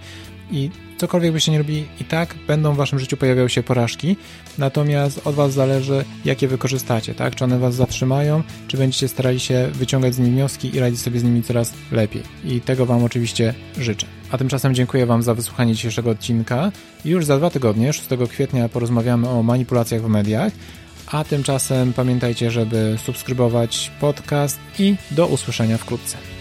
I 0.51 0.69
cokolwiek 0.97 1.31
byście 1.31 1.51
nie 1.51 1.57
robili, 1.57 1.85
i 2.01 2.05
tak 2.05 2.35
będą 2.47 2.73
w 2.73 2.77
Waszym 2.77 2.99
życiu 2.99 3.17
pojawiały 3.17 3.49
się 3.49 3.63
porażki, 3.63 4.15
natomiast 4.57 5.27
od 5.27 5.35
Was 5.35 5.53
zależy, 5.53 6.05
jakie 6.25 6.47
wykorzystacie, 6.47 7.15
tak? 7.15 7.35
Czy 7.35 7.43
one 7.43 7.59
Was 7.59 7.75
zatrzymają, 7.75 8.43
czy 8.67 8.77
będziecie 8.77 9.07
starali 9.07 9.39
się 9.39 9.69
wyciągać 9.73 10.15
z 10.15 10.19
nich 10.19 10.31
wnioski 10.31 10.75
i 10.75 10.79
radzić 10.79 11.01
sobie 11.01 11.19
z 11.19 11.23
nimi 11.23 11.43
coraz 11.43 11.73
lepiej. 11.91 12.23
I 12.45 12.61
tego 12.61 12.85
Wam 12.85 13.03
oczywiście 13.03 13.53
życzę. 13.77 14.07
A 14.31 14.37
tymczasem 14.37 14.75
dziękuję 14.75 15.05
Wam 15.05 15.23
za 15.23 15.33
wysłuchanie 15.33 15.73
dzisiejszego 15.73 16.09
odcinka. 16.09 16.71
Już 17.05 17.25
za 17.25 17.37
dwa 17.37 17.49
tygodnie, 17.49 17.93
6 17.93 18.09
kwietnia, 18.29 18.69
porozmawiamy 18.69 19.29
o 19.29 19.43
manipulacjach 19.43 20.01
w 20.01 20.07
mediach. 20.07 20.53
A 21.11 21.23
tymczasem 21.23 21.93
pamiętajcie, 21.93 22.51
żeby 22.51 22.97
subskrybować 23.05 23.91
podcast 23.99 24.59
i 24.79 24.95
do 25.11 25.27
usłyszenia 25.27 25.77
wkrótce. 25.77 26.36